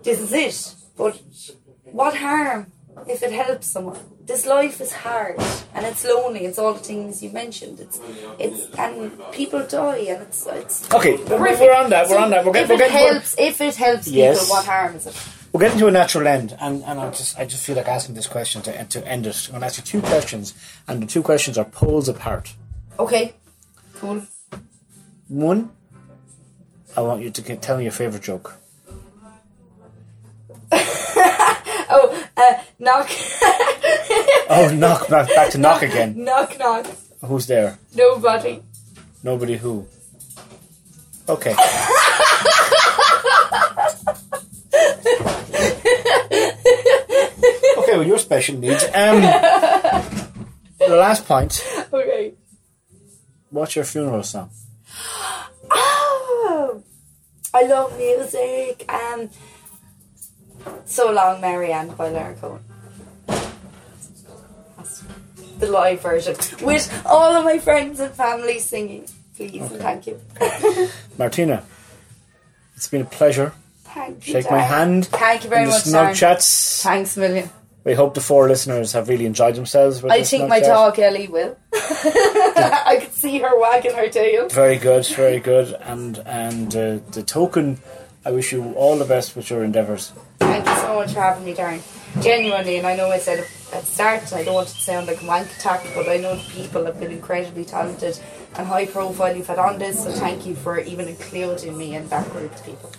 [0.03, 0.75] this is it.
[0.97, 1.21] But
[1.85, 2.73] what harm
[3.09, 3.99] if it helps someone?
[4.25, 5.37] This life is hard
[5.75, 6.47] and it's lonely.
[6.47, 7.79] It's all the things you mentioned.
[7.81, 8.01] It's
[8.39, 10.93] it's and people die and it's it's.
[10.93, 11.61] Okay, we're, horrific.
[11.61, 12.09] we're on that.
[12.09, 12.45] We're So on that.
[12.45, 12.65] We're, getting.
[12.75, 14.41] if we're, it getting, helps, if it helps Yes.
[14.41, 15.17] people, what harm is it?
[15.53, 18.15] we're getting to a natural end, and, and I just I just feel like asking
[18.15, 19.47] this question to to end it.
[19.47, 20.53] I'm going to ask you two questions,
[20.89, 22.53] and the two questions are poles apart.
[22.99, 23.35] Okay,
[23.95, 24.23] cool.
[25.29, 25.71] One,
[26.97, 28.55] I want you to tell me your favorite joke.
[32.37, 33.09] Uh, knock,
[34.49, 36.15] Oh, knock back back to knock again.
[36.25, 36.87] knock, knock.
[37.25, 37.79] Who's there?
[37.95, 38.63] Nobody.
[39.23, 39.87] Nobody who.
[41.29, 41.55] Okay.
[47.79, 48.85] okay, well, your special needs.
[48.95, 49.21] Um,
[50.79, 51.65] the last point.
[51.93, 52.35] Okay.
[53.51, 54.51] What's your funeral song?
[55.71, 56.83] Oh,
[57.55, 58.85] I love music.
[58.93, 59.31] Um,
[60.85, 62.61] so long, Marianne by Leonard Cohen.
[65.59, 69.07] the live version with all of my friends and family singing.
[69.37, 70.21] Please and thank you.
[71.19, 71.65] Martina,
[72.75, 73.53] it's been a pleasure.
[73.85, 74.33] Thank you.
[74.35, 75.07] Shake my hand.
[75.07, 76.83] Thank you very much, Snug chats.
[76.83, 77.51] Thanks a million.
[77.85, 80.03] We hope the four listeners have really enjoyed themselves.
[80.03, 80.69] With I think my chat.
[80.69, 81.57] dog Ellie will.
[81.73, 84.49] I could see her wagging her tail.
[84.49, 85.75] Very good, very good.
[85.83, 87.79] And and uh, the token,
[88.25, 90.13] I wish you all the best with your endeavours.
[90.39, 91.81] Thank you so much for having me, Darren.
[92.23, 94.81] Genuinely, and I know I said it at the start, I don't want it to
[94.81, 98.19] sound like a wank attack, but I know the people have been incredibly talented
[98.57, 102.09] and high profile you've had on this, so thank you for even including me in
[102.09, 102.91] that group of people.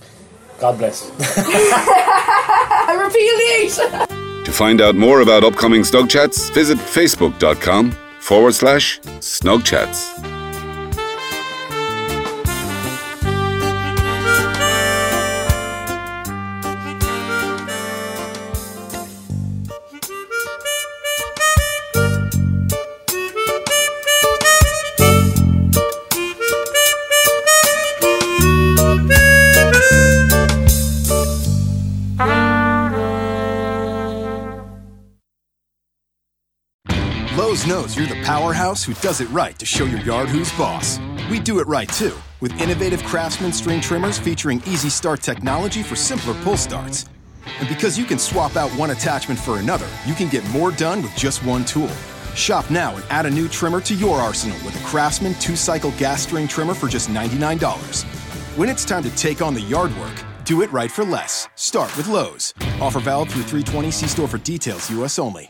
[0.59, 1.11] God bless.
[1.19, 4.45] I repeat it!
[4.45, 9.63] To find out more about upcoming Snug Chats, visit facebook.com forward slash Snug
[37.97, 40.99] you're the powerhouse who does it right to show your yard who's boss.
[41.31, 45.95] We do it right too, with innovative Craftsman string trimmers featuring easy start technology for
[45.95, 47.05] simpler pull starts.
[47.59, 51.01] And because you can swap out one attachment for another, you can get more done
[51.01, 51.89] with just one tool.
[52.35, 55.91] Shop now and add a new trimmer to your arsenal with a Craftsman two cycle
[55.91, 58.03] gas string trimmer for just $99.
[58.55, 61.49] When it's time to take on the yard work, do it right for less.
[61.55, 62.53] Start with Lowe's.
[62.79, 65.49] Offer valid through 320 C store for details, US only.